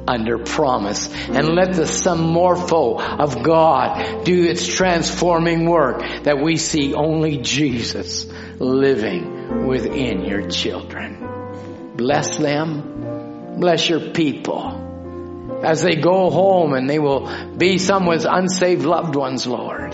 [0.08, 6.94] under promise and let the morpho of God do its transforming work that we see
[6.94, 8.26] only Jesus
[8.60, 11.94] living within your children.
[11.96, 13.60] Bless them.
[13.60, 19.16] Bless your people as they go home and they will be some with unsaved loved
[19.16, 19.94] ones, Lord.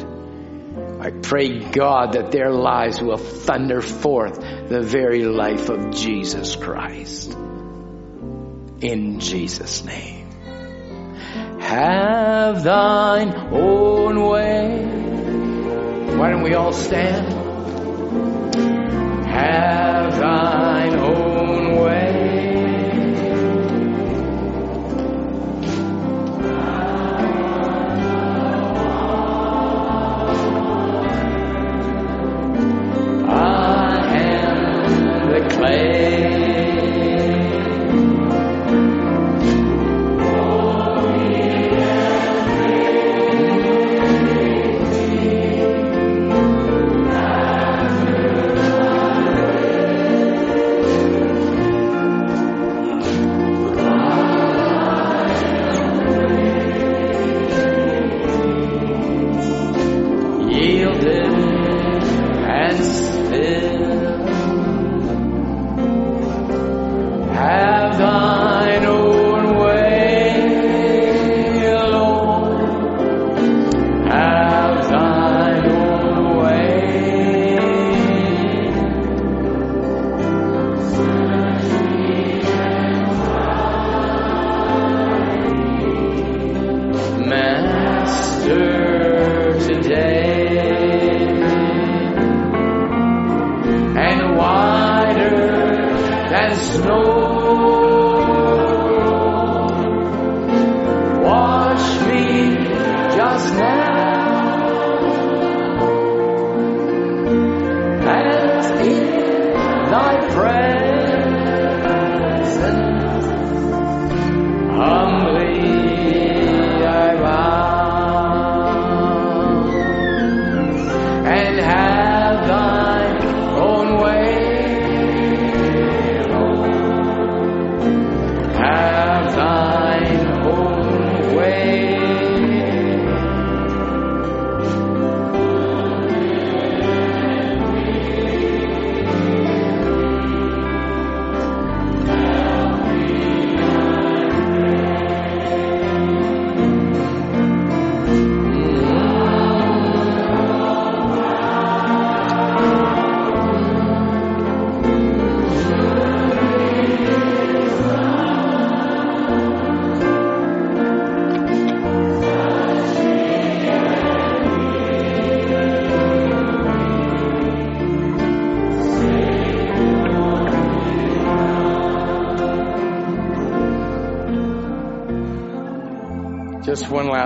[1.00, 7.34] I pray God that their lives will thunder forth the very life of Jesus Christ.
[8.82, 10.28] In Jesus' name.
[11.60, 14.86] Have thine own way.
[16.18, 17.34] Why don't we all stand?
[19.28, 21.27] Have thine own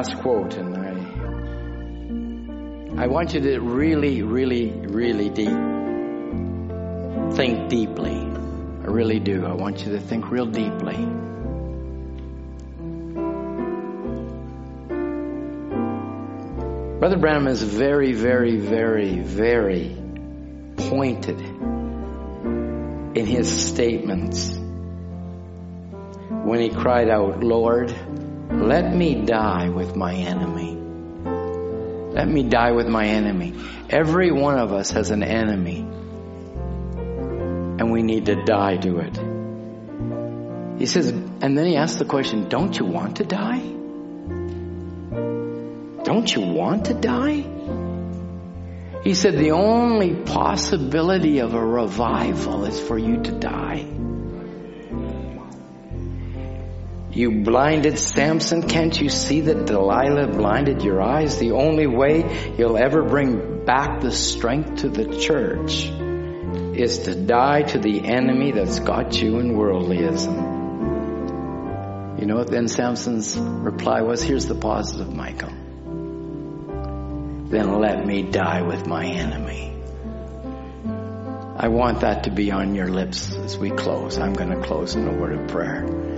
[0.02, 0.76] last quote, and
[2.98, 5.60] I, I want you to really, really, really deep,
[7.36, 8.18] think deeply.
[8.18, 9.45] I really do.
[9.45, 10.98] I want you to think real deeply.
[16.98, 19.95] Brother Branham is very, very, very, very
[20.78, 24.52] pointed in his statements
[26.44, 27.95] when he cried out, Lord,
[28.61, 30.77] let me die with my enemy.
[32.13, 33.53] Let me die with my enemy.
[33.89, 35.79] Every one of us has an enemy,
[37.79, 39.17] and we need to die to it.
[40.79, 43.61] He says, and then he asks the question, Don't you want to die?
[46.03, 47.45] Don't you want to die?
[49.03, 53.85] He said, The only possibility of a revival is for you to die.
[57.13, 58.69] You blinded Samson.
[58.69, 61.38] Can't you see that Delilah blinded your eyes?
[61.39, 65.91] The only way you'll ever bring back the strength to the church
[66.79, 70.61] is to die to the enemy that's got you in worldlyism.
[72.21, 74.23] You know what then Samson's reply was?
[74.23, 75.51] Here's the positive, Michael.
[77.49, 79.75] then let me die with my enemy.
[81.57, 84.17] I want that to be on your lips as we close.
[84.17, 86.10] I'm going to close in a word of prayer.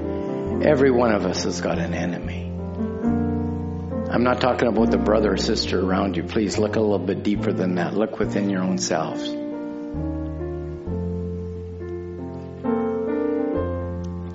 [0.64, 2.50] Every one of us has got an enemy.
[4.10, 6.24] I'm not talking about the brother or sister around you.
[6.24, 7.96] Please look a little bit deeper than that.
[7.96, 9.28] Look within your own selves.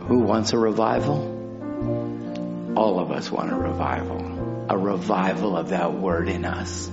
[0.06, 2.74] Who wants a revival?
[2.76, 4.66] All of us want a revival.
[4.68, 6.90] A revival of that word in us.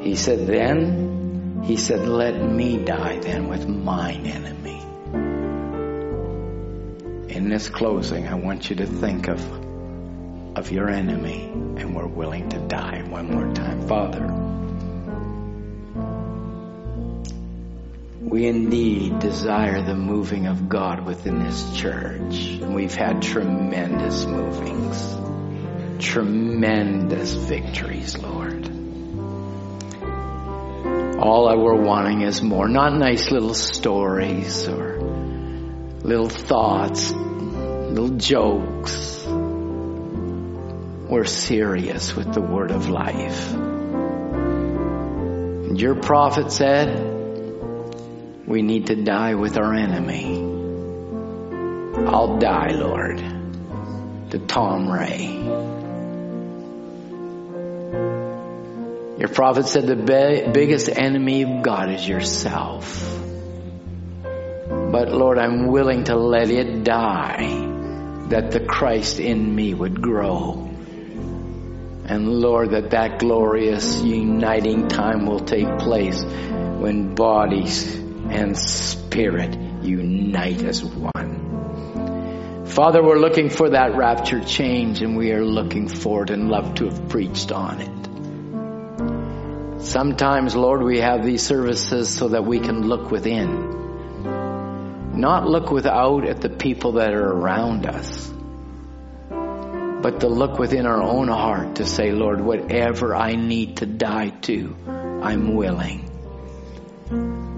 [0.00, 4.85] He said, then, he said, let me die then with mine enemy.
[7.36, 12.48] In this closing, I want you to think of, of your enemy and we're willing
[12.48, 13.86] to die one more time.
[13.86, 14.24] Father,
[18.22, 22.58] we indeed desire the moving of God within this church.
[22.62, 28.66] We've had tremendous movings, tremendous victories, Lord.
[31.20, 34.95] All I were wanting is more, not nice little stories or
[36.06, 39.24] little thoughts, little jokes.
[39.26, 43.52] We're serious with the word of life.
[45.66, 47.14] And your prophet said,
[48.46, 50.36] we need to die with our enemy.
[52.06, 53.18] I'll die, Lord,
[54.30, 55.26] to Tom Ray.
[59.18, 59.96] Your prophet said the
[60.54, 63.24] biggest enemy of God is yourself.
[64.96, 67.44] But Lord, I'm willing to let it die
[68.30, 70.70] that the Christ in me would grow.
[72.06, 80.62] And Lord, that that glorious uniting time will take place when bodies and spirit unite
[80.62, 82.64] as one.
[82.64, 86.86] Father, we're looking for that rapture change and we are looking forward and love to
[86.86, 87.90] have preached on it.
[89.82, 93.84] Sometimes, Lord, we have these services so that we can look within.
[95.16, 98.30] Not look without at the people that are around us,
[100.02, 104.28] but to look within our own heart to say, Lord, whatever I need to die
[104.42, 106.02] to, I'm willing.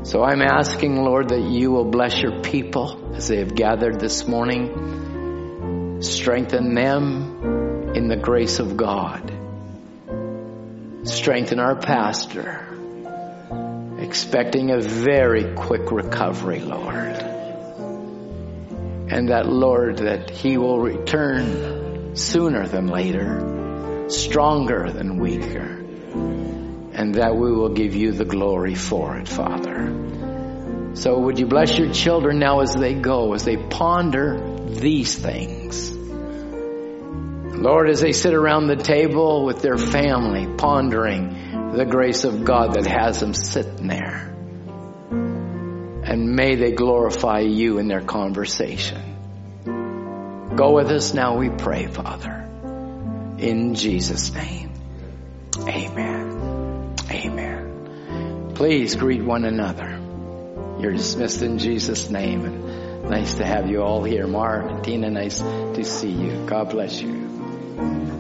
[0.05, 4.27] So I'm asking, Lord, that you will bless your people as they have gathered this
[4.29, 6.01] morning.
[6.01, 9.33] Strengthen them in the grace of God.
[11.03, 12.69] Strengthen our pastor,
[13.99, 17.28] expecting a very quick recovery, Lord.
[19.11, 25.79] And that, Lord, that he will return sooner than later, stronger than weaker
[26.99, 30.95] and that we will give you the glory for it, Father.
[30.95, 35.93] So would you bless your children now as they go, as they ponder these things?
[37.57, 42.75] Lord, as they sit around the table with their family, pondering the grace of God
[42.75, 44.35] that has them sitting there.
[46.09, 49.03] And may they glorify you in their conversation.
[50.57, 52.49] Go with us now, we pray, Father.
[53.37, 54.73] In Jesus' name.
[55.59, 56.95] Amen.
[57.11, 58.53] Amen.
[58.55, 60.01] Please greet one another.
[60.81, 62.47] You're dismissed in Jesus' name.
[62.47, 64.27] And nice to have you all here.
[64.27, 66.47] Mar, Tina, nice to see you.
[66.47, 68.18] God bless you.